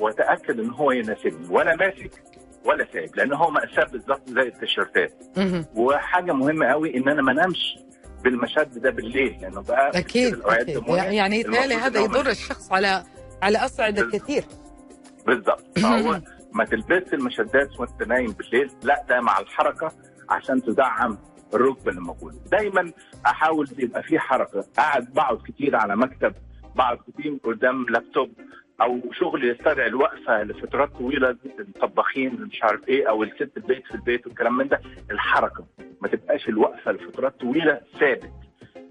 وأتأكد 0.00 0.60
إن 0.60 0.70
هو 0.70 0.92
يناسبني 0.92 1.48
وأنا 1.50 1.76
ماسك 1.76 2.22
ولا 2.68 2.86
سايب 2.92 3.16
لأن 3.16 3.32
هو 3.32 3.50
مقاساه 3.50 3.84
بالظبط 3.84 4.28
زي 4.30 4.42
التيشيرتات. 4.42 5.12
وحاجة 5.74 6.32
مهمة 6.32 6.66
قوي 6.66 6.96
إن 6.96 7.08
أنا 7.08 7.22
ما 7.22 7.32
أنامش 7.32 7.78
بالمشد 8.24 8.78
ده 8.78 8.90
بالليل 8.90 9.38
لأنه 9.42 9.62
بقى 9.62 9.98
أكيد 9.98 10.40
أكيد. 10.44 10.76
الدموية. 10.76 11.02
يعني 11.02 11.40
يتهيألي 11.40 11.74
هذا 11.74 12.00
يضر 12.00 12.28
الشخص 12.30 12.72
على 12.72 13.04
على 13.42 13.58
اصعده 13.58 14.02
بال- 14.02 14.12
كثير 14.12 14.44
بالظبط. 15.26 15.78
فهو 15.82 16.20
ما 16.52 16.64
تلبسش 16.64 17.14
المشدات 17.14 17.80
وأنت 17.80 18.02
نايم 18.02 18.32
بالليل 18.32 18.70
لا 18.82 19.04
ده 19.08 19.20
مع 19.20 19.38
الحركة 19.38 19.92
عشان 20.30 20.62
تدعم 20.62 21.18
الركبه 21.54 21.90
اللي 21.90 22.00
موجوده 22.00 22.36
دايما 22.52 22.92
أحاول 23.26 23.68
يبقى 23.78 24.02
في 24.02 24.18
حركة. 24.18 24.64
قاعد 24.76 25.12
بقعد 25.14 25.38
كتير 25.46 25.76
على 25.76 25.96
مكتب 25.96 26.34
بقعد 26.76 26.98
كتير 27.08 27.38
قدام 27.44 27.86
لابتوب. 27.88 28.30
أو 28.80 29.00
شغل 29.12 29.50
يستدعي 29.50 29.86
الوقفة 29.86 30.42
لفترات 30.42 30.88
طويلة 30.92 31.36
الطباخين 31.60 32.40
مش 32.42 32.62
عارف 32.62 32.88
إيه 32.88 33.08
أو 33.08 33.22
الست 33.22 33.50
البيت 33.56 33.86
في 33.86 33.94
البيت 33.94 34.26
والكلام 34.26 34.56
من 34.56 34.68
ده 34.68 34.80
الحركة. 35.10 35.66
ما 36.00 36.08
تبقاش 36.08 36.48
الوقفة 36.48 36.92
لفترات 36.92 37.40
طويلة 37.40 37.80
ثابت. 38.00 38.30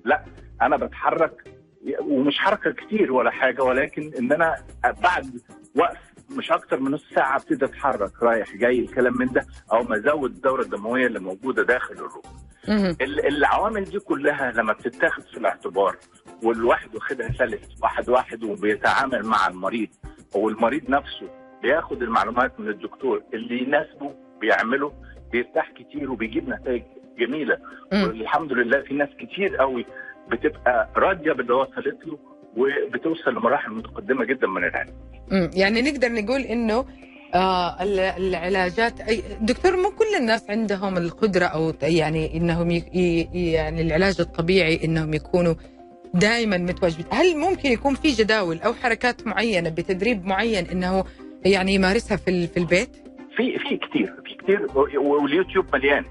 لا 0.05 0.23
أنا 0.61 0.77
بتحرك 0.77 1.53
ومش 1.99 2.38
حركة 2.38 2.71
كتير 2.71 3.11
ولا 3.13 3.31
حاجة 3.31 3.63
ولكن 3.63 4.11
إن 4.19 4.31
أنا 4.31 4.55
بعد 4.83 5.41
وقف 5.75 5.97
مش 6.38 6.51
أكتر 6.51 6.79
من 6.79 6.91
نص 6.91 7.05
ساعة 7.15 7.35
أبتدي 7.38 7.65
أتحرك 7.65 8.23
رايح 8.23 8.55
جاي 8.55 8.79
الكلام 8.79 9.17
من 9.17 9.25
ده 9.27 9.45
أو 9.73 9.83
ما 9.83 9.95
أزود 9.95 10.31
الدورة 10.31 10.61
الدموية 10.61 11.07
اللي 11.07 11.19
موجودة 11.19 11.63
داخل 11.63 11.93
الركبه 11.93 12.29
مهم. 12.67 12.97
ال- 13.01 13.27
العوامل 13.27 13.83
دي 13.83 13.99
كلها 13.99 14.51
لما 14.51 14.73
بتتاخد 14.73 15.23
في 15.23 15.38
الاعتبار 15.38 15.95
والواحد 16.43 16.95
واخدها 16.95 17.29
سلس 17.38 17.81
واحد 17.83 18.09
واحد 18.09 18.43
وبيتعامل 18.43 19.25
مع 19.25 19.47
المريض 19.47 19.88
أو 20.35 20.49
المريض 20.49 20.89
نفسه 20.89 21.29
بياخد 21.63 22.01
المعلومات 22.01 22.59
من 22.59 22.67
الدكتور 22.69 23.23
اللي 23.33 23.63
يناسبه 23.63 24.11
بيعمله 24.41 24.91
بيرتاح 25.31 25.71
كتير 25.71 26.11
وبيجيب 26.11 26.49
نتائج 26.49 26.83
جميلة. 27.19 27.57
والحمد 27.93 28.51
لله 28.53 28.81
في 28.81 28.93
ناس 28.93 29.09
كتير 29.19 29.55
قوي 29.55 29.85
بتبقى 30.31 30.89
راضية 30.97 31.31
باللي 31.31 31.53
وصلت 31.53 31.97
له 32.05 32.17
وبتوصل 32.57 33.31
لمراحل 33.31 33.71
متقدمة 33.71 34.25
جدا 34.25 34.47
من 34.47 34.63
العلاج 34.63 34.93
مم. 35.31 35.49
يعني 35.53 35.81
نقدر 35.81 36.09
نقول 36.11 36.41
إنه 36.41 36.85
آه 37.33 37.83
ال- 37.83 37.99
العلاجات 37.99 39.01
أي 39.01 39.23
دكتور 39.41 39.75
مو 39.77 39.89
كل 39.89 40.15
الناس 40.19 40.49
عندهم 40.49 40.97
القدرة 40.97 41.45
أو 41.45 41.73
يعني 41.81 42.38
إنهم. 42.38 42.71
ي- 42.71 43.29
يعني 43.33 43.81
العلاج 43.81 44.15
الطبيعي 44.19 44.79
إنهم 44.85 45.13
يكونوا 45.13 45.53
دائما 46.14 46.58
متواجدين، 46.58 47.05
هل 47.12 47.38
ممكن 47.38 47.70
يكون 47.72 47.95
في 47.95 48.10
جداول 48.12 48.60
أو 48.60 48.74
حركات 48.74 49.28
معينة 49.28 49.70
بتدريب 49.70 50.26
معين 50.26 50.66
إنه 50.66 51.03
يعني 51.45 51.74
يمارسها 51.74 52.18
في 52.18 52.47
في 52.47 52.58
البيت؟ 52.58 52.89
في 53.38 53.60
في 53.60 53.78
كتير 53.78 54.14
في 54.26 54.36
كتير. 54.36 54.68
واليوتيوب 54.99 55.66
مليان. 55.76 56.05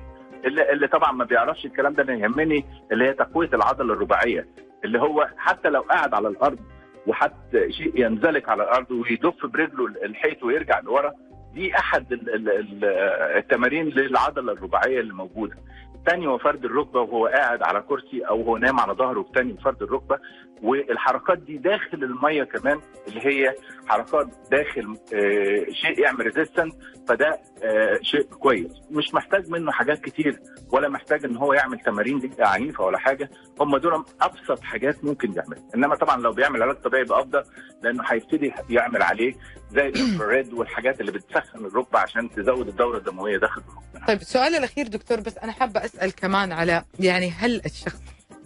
اللي, 0.44 0.72
اللي 0.72 0.88
طبعا 0.88 1.12
ما 1.12 1.24
بيعرفش 1.24 1.64
الكلام 1.66 1.92
ده 1.92 2.02
أنا 2.02 2.14
يهمني 2.14 2.64
اللي 2.92 3.04
هي 3.08 3.12
تقوية 3.12 3.48
العضلة 3.54 3.94
الرباعية. 3.94 4.46
اللي 4.84 4.98
هو 5.00 5.28
حتى 5.36 5.68
لو 5.68 5.80
قاعد 5.80 6.14
على 6.14 6.28
الأرض 6.28 6.58
وحتى 7.06 7.72
شيء 7.72 7.92
ينزلق 7.94 8.50
على 8.50 8.62
الأرض 8.62 8.90
ويدف 8.90 9.46
برجله 9.46 9.86
الحيط 10.04 10.42
ويرجع 10.42 10.80
لورا 10.80 11.12
دي 11.54 11.74
أحد 11.78 12.12
ال- 12.12 12.34
ال- 12.34 12.48
ال- 12.48 12.84
التمارين 13.36 13.86
للعضلة 13.88 14.52
الرباعية 14.52 15.00
اللي 15.00 15.14
موجودة. 15.14 15.56
تاني 16.06 16.26
هو 16.26 16.38
فرد 16.38 16.64
الركبة 16.64 17.00
وهو 17.00 17.26
قاعد 17.26 17.62
على 17.62 17.80
كرسي 17.88 18.20
أو 18.20 18.42
هو 18.42 18.56
نام 18.56 18.80
على 18.80 18.92
ظهره 18.92 19.26
تاني 19.34 19.56
فرد 19.64 19.82
الركبة 19.82 20.18
والحركات 20.62 21.38
دي 21.38 21.56
داخل 21.58 22.04
المية 22.04 22.44
كمان 22.44 22.80
اللي 23.08 23.20
هي 23.26 23.54
حركات 23.86 24.26
داخل 24.50 24.96
آه، 25.14 25.72
شيء 25.72 26.00
يعمل 26.00 26.20
ريزيستنس 26.26 26.72
فده 27.08 27.40
آه، 27.64 27.98
شيء 28.02 28.22
كويس. 28.22 28.70
مش 28.90 29.14
محتاج 29.14 29.50
منه 29.50 29.72
حاجات 29.72 30.00
كتير 30.00 30.40
ولا 30.72 30.88
محتاج 30.88 31.24
إن 31.24 31.36
هو 31.36 31.52
يعمل 31.52 31.78
تمارين 31.80 32.30
عنيفة 32.38 32.84
ولا 32.84 32.98
حاجة. 32.98 33.30
هم 33.60 33.76
دول 33.76 34.04
أبسط 34.20 34.60
حاجات 34.60 35.04
ممكن 35.04 35.32
يعملها 35.32 35.62
إنما 35.74 35.94
طبعا 35.96 36.16
لو 36.22 36.32
بيعمل 36.32 36.62
علاج 36.62 36.76
طبيعي 36.76 37.02
يبقى 37.02 37.20
أفضل 37.20 37.42
لأنه 37.82 38.02
هيبتدي 38.06 38.52
يعمل 38.70 39.02
عليه 39.02 39.34
زي 39.72 39.86
الانفراريد 39.88 40.52
والحاجات 40.52 41.00
اللي 41.00 41.12
بتسخن 41.12 41.64
الركبة 41.66 41.98
عشان 41.98 42.30
تزود 42.30 42.68
الدورة 42.68 42.98
الدموية 42.98 43.38
داخل 43.38 43.60
الركبه 43.68 44.06
طيب 44.06 44.20
السؤال 44.20 44.54
الأخير 44.54 44.86
دكتور 44.88 45.20
بس 45.20 45.38
أنا 45.38 45.52
حابة 45.52 45.84
أسأل 45.84 46.14
كمان 46.14 46.52
على 46.52 46.84
يعني 47.00 47.30
هل 47.30 47.62
الشخص 47.66 48.00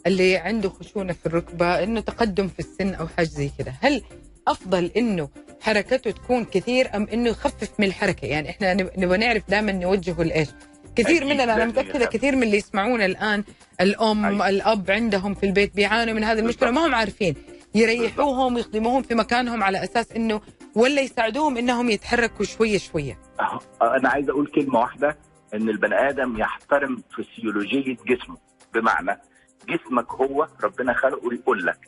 اللي 0.07 0.37
عنده 0.37 0.69
خشونة 0.69 1.13
في 1.13 1.27
الركبة 1.27 1.83
إنه 1.83 2.01
تقدم 2.01 2.49
في 2.49 2.59
السن 2.59 2.95
أو 2.95 3.07
حاجة 3.09 3.27
زي 3.27 3.51
كذا 3.59 3.73
هل 3.81 4.03
أفضل 4.51 4.91
إنه 4.97 5.29
حركته 5.61 6.11
تكون 6.11 6.45
كثير 6.45 6.97
أم 6.97 7.07
إنه 7.13 7.31
يخفف 7.31 7.71
من 7.79 7.87
الحركة؟ 7.87 8.27
يعني 8.27 8.51
إحنا 8.51 8.75
نب- 8.75 8.91
نبغى 8.99 9.19
نعرف 9.19 9.43
دائما 9.49 9.73
نوجهه 9.73 10.23
لإيش. 10.23 10.49
كثير 10.97 11.25
مننا 11.25 11.45
أنا 11.45 11.65
متأكدة 11.65 11.99
يخفف. 12.05 12.13
كثير 12.17 12.37
من 12.37 12.43
اللي 12.43 12.57
يسمعونا 12.57 13.05
الآن 13.05 13.45
الأم 13.81 14.25
أيوة. 14.25 14.49
الأب 14.49 14.91
عندهم 14.91 15.35
في 15.35 15.47
البيت 15.47 15.75
بيعانوا 15.77 16.15
من 16.15 16.25
هذه 16.25 16.39
المشكلة 16.39 16.71
ما 16.71 16.87
هم 16.87 16.95
عارفين. 16.95 17.35
يريحوهم 17.75 18.55
ويخدموهم 18.55 19.03
في 19.03 19.15
مكانهم 19.15 19.63
على 19.63 19.85
أساس 19.85 20.13
إنه 20.13 20.41
ولا 20.75 21.01
يساعدوهم 21.03 21.57
إنهم 21.57 21.91
يتحركوا 21.91 22.45
شوية 22.45 22.79
شوية. 22.79 23.19
أهو، 23.41 23.61
أنا 23.83 24.09
عايز 24.09 24.29
أقول 24.31 24.47
كلمة 24.47 24.79
واحدة 24.81 25.17
إن 25.55 25.69
البني 25.69 26.09
آدم 26.09 26.39
يحترم 26.39 27.03
فسيولوجية 27.17 27.97
جسمه. 28.07 28.37
بمعنى 28.75 29.21
جسمك 29.69 30.13
هو 30.13 30.47
ربنا 30.65 30.93
خلقه 30.95 31.35
يقول 31.35 31.67
لك 31.67 31.79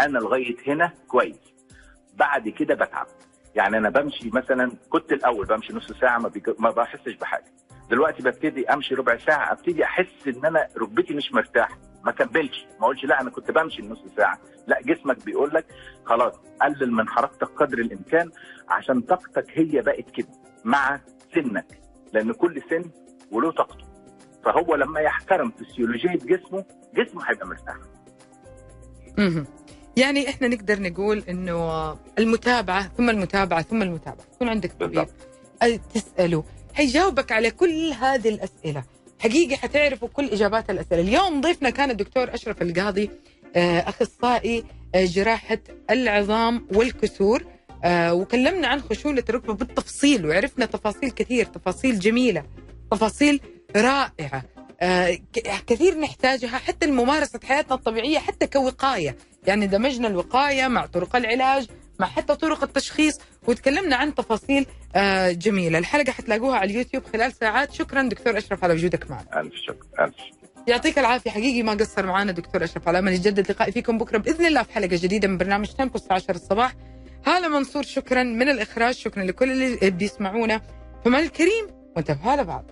أنا 0.00 0.18
لغاية 0.18 0.56
هنا 0.66 0.92
كويس. 1.08 1.36
بعد 2.20 2.48
كده 2.48 2.74
بتعب. 2.74 3.06
يعني 3.54 3.78
أنا 3.78 3.90
بمشي 3.90 4.30
مثلا 4.32 4.72
كنت 4.90 5.12
الأول 5.12 5.46
بمشي 5.46 5.72
نص 5.72 5.92
ساعة 5.92 6.18
ما. 6.18 6.30
ما 6.58 6.70
بحسش 6.70 7.14
بحاجة. 7.14 7.44
دلوقتي 7.90 8.22
ببتدي 8.22 8.68
أمشي 8.68 8.94
ربع 8.94 9.16
ساعة 9.16 9.52
أبتدي 9.52 9.84
أحس 9.84 10.28
إن 10.28 10.46
أنا 10.46 10.68
ركبتي 10.78 11.14
مش 11.14 11.32
مرتاح 11.32 11.70
ما 12.04 12.12
كملش. 12.12 12.66
ما 12.80 12.84
أقولش 12.84 13.04
لا 13.04 13.20
أنا 13.20 13.30
كنت 13.30 13.50
بمشي 13.50 13.82
نص 13.82 14.04
ساعة. 14.16 14.38
لا 14.66 14.80
جسمك 14.82 15.24
بيقول 15.24 15.54
لك 15.54 15.66
خلاص 16.04 16.34
قلل 16.62 16.92
من 16.92 17.08
حركتك 17.08 17.48
قدر 17.48 17.78
الإمكان 17.78 18.30
عشان 18.68 19.00
طاقتك 19.00 19.58
هي 19.58 19.80
بقت 19.82 20.10
كده 20.10 20.28
مع 20.64 21.00
سنك. 21.34 21.66
لأن 22.12 22.32
كل 22.32 22.62
سن 22.70 22.90
وله 23.32 23.50
طاقته. 23.52 23.84
فهو 24.44 24.74
لما 24.74 25.00
يحترم 25.00 25.50
فسيولوجية 25.50 26.16
جسمه 26.16 26.64
جسمه 26.94 27.24
هيبقى 27.30 27.46
مرتاح. 27.46 27.76
يعني 29.96 30.28
إحنا 30.28 30.48
نقدر 30.48 30.82
نقول 30.82 31.24
إنه 31.28 31.96
المتابعة 32.18 32.90
ثم 32.98 33.10
المتابعة 33.10 33.62
ثم 33.62 33.82
المتابعة. 33.82 34.24
يكون 34.34 34.48
عندك 34.48 34.72
طبيب. 34.80 35.06
تسأله. 35.94 36.44
حيجاوبك 36.74 37.32
على 37.32 37.50
كل 37.50 37.92
هذه 37.92 38.28
الأسئلة. 38.28 38.84
حقيقي 39.18 39.56
حتعرفوا 39.56 40.08
كل 40.08 40.28
إجابات 40.28 40.70
الأسئلة. 40.70 41.00
اليوم 41.02 41.40
ضيفنا 41.40 41.70
كان 41.70 41.90
الدكتور 41.90 42.34
أشرف 42.34 42.62
القاضي 42.62 43.10
آه، 43.56 43.78
أخصائي 43.80 44.64
آه، 44.94 45.04
جراحة 45.04 45.58
العظام 45.90 46.66
والكسور. 46.74 47.44
آه، 47.84 48.14
وكلمنا 48.14 48.68
عن 48.68 48.80
خشونة 48.80 49.24
الركبة 49.28 49.54
بالتفصيل 49.54 50.26
وعرفنا 50.26 50.66
تفاصيل 50.66 51.10
كثير 51.10 51.44
تفاصيل 51.44 51.98
جميلة 51.98 52.44
تفاصيل 52.90 53.40
رائعة. 53.76 54.44
كثير 55.66 55.98
نحتاجها 55.98 56.58
حتى 56.58 56.86
لممارسة 56.86 57.40
حياتنا 57.44 57.74
الطبيعية 57.74 58.18
حتى 58.18 58.46
كوقاية. 58.46 59.16
يعني 59.46 59.66
دمجنا 59.66 60.08
الوقاية 60.08 60.68
مع 60.68 60.86
طرق 60.86 61.16
العلاج 61.16 61.66
مع 61.98 62.06
حتى 62.06 62.34
طرق 62.36 62.62
التشخيص 62.62 63.18
وتكلمنا 63.46 63.96
عن 63.96 64.14
تفاصيل 64.14 64.66
آه، 64.94 65.30
جميلة. 65.32 65.78
الحلقة 65.78 66.12
حتلاقوها 66.12 66.56
على 66.58 66.70
اليوتيوب 66.70 67.04
خلال 67.12 67.32
ساعات. 67.32 67.72
شكرا 67.72 68.02
دكتور 68.02 68.38
أشرف 68.38 68.64
على 68.64 68.74
وجودك 68.74 69.10
معنا. 69.10 69.40
ألف 69.40 69.52
شكر 69.66 70.04
ألف 70.04 70.14
شكر. 70.16 70.40
يعطيك 70.66 70.98
العافية. 70.98 71.30
حقيقي 71.30 71.62
ما 71.62 71.72
قصر 71.72 72.06
معنا 72.06 72.32
دكتور 72.32 72.64
أشرف 72.64 72.88
على 72.88 72.98
أمل 72.98 73.12
يجدد 73.12 73.50
لقائي 73.50 73.72
فيكم 73.72 73.98
بكرة 73.98 74.18
بإذن 74.18 74.46
الله 74.46 74.62
في 74.62 74.72
حلقة 74.72 74.96
جديدة 75.02 75.28
من 75.28 75.38
برنامج 75.38 75.66
تيمبو 75.68 75.94
الساعة 75.94 76.16
10 76.16 76.34
الصباح. 76.36 76.74
هلا 77.26 77.48
منصور 77.48 77.82
شكرا 77.82 78.22
من 78.22 78.48
الإخراج 78.48 78.94
شكرا 78.94 79.24
لكل 79.24 79.50
اللي 79.52 79.90
بيسمعونا. 79.90 80.60
فمال 81.04 81.20
الكريم 81.22 81.66
وانتبهوا 81.96 82.36
لبعض 82.36 82.64